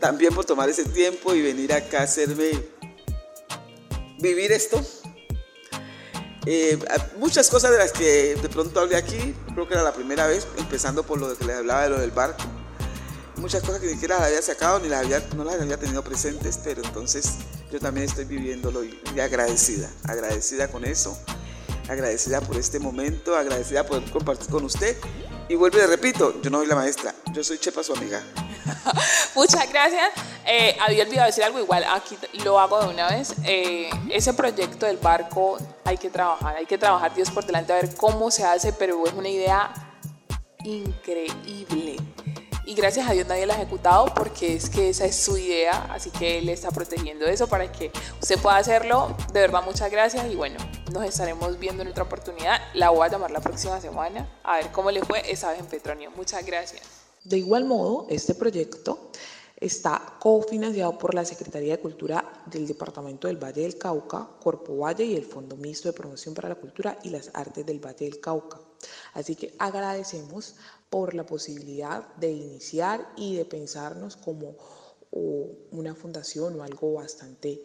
también 0.00 0.34
por 0.34 0.44
tomar 0.44 0.68
ese 0.68 0.84
tiempo 0.84 1.36
y 1.36 1.40
venir 1.40 1.72
acá 1.72 2.00
a 2.00 2.02
hacerme 2.02 2.50
vivir 4.18 4.50
esto. 4.50 4.84
Eh, 6.44 6.76
muchas 7.18 7.48
cosas 7.48 7.70
de 7.70 7.78
las 7.78 7.92
que 7.92 8.34
de 8.34 8.48
pronto 8.48 8.80
hablé 8.80 8.96
aquí, 8.96 9.36
creo 9.54 9.68
que 9.68 9.74
era 9.74 9.84
la 9.84 9.92
primera 9.92 10.26
vez, 10.26 10.48
empezando 10.58 11.04
por 11.04 11.20
lo 11.20 11.32
que 11.38 11.44
les 11.44 11.58
hablaba 11.58 11.84
de 11.84 11.90
lo 11.90 12.00
del 12.00 12.10
barco 12.10 12.42
muchas 13.36 13.62
cosas 13.62 13.80
que 13.80 13.86
ni 13.86 13.92
siquiera 13.92 14.16
las 14.16 14.26
había 14.26 14.42
sacado 14.42 14.80
ni 14.80 14.88
las 14.88 15.04
había, 15.04 15.22
no 15.36 15.44
las 15.44 15.60
había 15.60 15.76
tenido 15.76 16.02
presentes, 16.02 16.58
pero 16.64 16.82
entonces 16.82 17.34
yo 17.70 17.78
también 17.78 18.08
estoy 18.08 18.24
viviéndolo 18.24 18.82
y, 18.82 18.98
agradecida, 19.20 19.88
agradecida 20.02 20.66
con 20.72 20.84
eso, 20.84 21.16
agradecida 21.88 22.40
por 22.40 22.56
este 22.56 22.80
momento, 22.80 23.36
agradecida 23.36 23.86
por 23.86 24.02
compartir 24.10 24.48
con 24.50 24.64
usted. 24.64 24.96
Y 25.48 25.54
vuelvo 25.54 25.78
y 25.78 25.86
repito, 25.86 26.42
yo 26.42 26.50
no 26.50 26.58
soy 26.58 26.66
la 26.66 26.74
maestra, 26.74 27.14
yo 27.32 27.42
soy 27.42 27.58
Chepa, 27.58 27.82
su 27.82 27.94
amiga. 27.94 28.22
Muchas 29.34 29.68
gracias. 29.70 30.10
Eh, 30.44 30.76
había 30.78 31.04
olvidado 31.04 31.26
decir 31.26 31.42
algo 31.42 31.58
igual, 31.58 31.84
aquí 31.90 32.18
lo 32.44 32.60
hago 32.60 32.80
de 32.80 32.88
una 32.88 33.08
vez. 33.08 33.34
Eh, 33.44 33.88
ese 34.10 34.34
proyecto 34.34 34.84
del 34.84 34.98
barco 34.98 35.56
hay 35.84 35.96
que 35.96 36.10
trabajar, 36.10 36.56
hay 36.56 36.66
que 36.66 36.76
trabajar 36.76 37.14
Dios 37.14 37.30
por 37.30 37.46
delante 37.46 37.72
a 37.72 37.76
ver 37.76 37.94
cómo 37.94 38.30
se 38.30 38.44
hace, 38.44 38.74
pero 38.74 39.06
es 39.06 39.14
una 39.14 39.30
idea 39.30 39.72
increíble 40.64 41.96
y 42.68 42.74
gracias 42.74 43.08
a 43.08 43.14
Dios 43.14 43.26
nadie 43.26 43.46
la 43.46 43.54
ha 43.54 43.56
ejecutado 43.56 44.12
porque 44.14 44.54
es 44.54 44.68
que 44.68 44.90
esa 44.90 45.06
es 45.06 45.16
su 45.16 45.38
idea, 45.38 45.90
así 45.90 46.10
que 46.10 46.36
él 46.36 46.50
está 46.50 46.70
protegiendo 46.70 47.24
eso 47.24 47.46
para 47.46 47.72
que 47.72 47.90
usted 48.20 48.38
pueda 48.42 48.58
hacerlo. 48.58 49.16
De 49.32 49.40
verdad, 49.40 49.62
muchas 49.64 49.90
gracias 49.90 50.30
y 50.30 50.36
bueno, 50.36 50.58
nos 50.92 51.02
estaremos 51.04 51.58
viendo 51.58 51.82
en 51.82 51.88
otra 51.88 52.04
oportunidad. 52.04 52.60
La 52.74 52.90
voy 52.90 53.06
a 53.06 53.10
llamar 53.10 53.30
la 53.30 53.40
próxima 53.40 53.80
semana 53.80 54.38
a 54.44 54.56
ver 54.56 54.70
cómo 54.70 54.90
le 54.90 55.02
fue 55.02 55.22
esa 55.32 55.50
vez 55.50 55.60
en 55.60 55.66
Petronio. 55.66 56.10
Muchas 56.10 56.44
gracias. 56.44 56.82
De 57.24 57.38
igual 57.38 57.64
modo, 57.64 58.06
este 58.10 58.34
proyecto 58.34 59.12
está 59.56 60.18
cofinanciado 60.20 60.98
por 60.98 61.14
la 61.14 61.24
Secretaría 61.24 61.76
de 61.76 61.82
Cultura 61.82 62.44
del 62.44 62.66
Departamento 62.66 63.28
del 63.28 63.42
Valle 63.42 63.62
del 63.62 63.78
Cauca, 63.78 64.28
Corpo 64.42 64.76
Valle 64.76 65.06
y 65.06 65.16
el 65.16 65.24
Fondo 65.24 65.56
Mixto 65.56 65.88
de 65.88 65.94
Promoción 65.94 66.34
para 66.34 66.50
la 66.50 66.56
Cultura 66.56 66.98
y 67.02 67.08
las 67.08 67.30
Artes 67.32 67.64
del 67.64 67.80
Valle 67.80 68.04
del 68.04 68.20
Cauca. 68.20 68.60
Así 69.14 69.34
que 69.34 69.54
agradecemos 69.58 70.54
por 70.90 71.14
la 71.14 71.26
posibilidad 71.26 72.14
de 72.16 72.30
iniciar 72.30 73.12
y 73.16 73.36
de 73.36 73.44
pensarnos 73.44 74.16
como 74.16 74.56
una 75.10 75.94
fundación 75.94 76.58
o 76.60 76.62
algo 76.62 76.94
bastante 76.94 77.62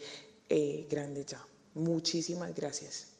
eh, 0.49 0.87
grande 0.89 1.25
ya. 1.25 1.45
Muchísimas 1.73 2.53
gracias. 2.55 3.12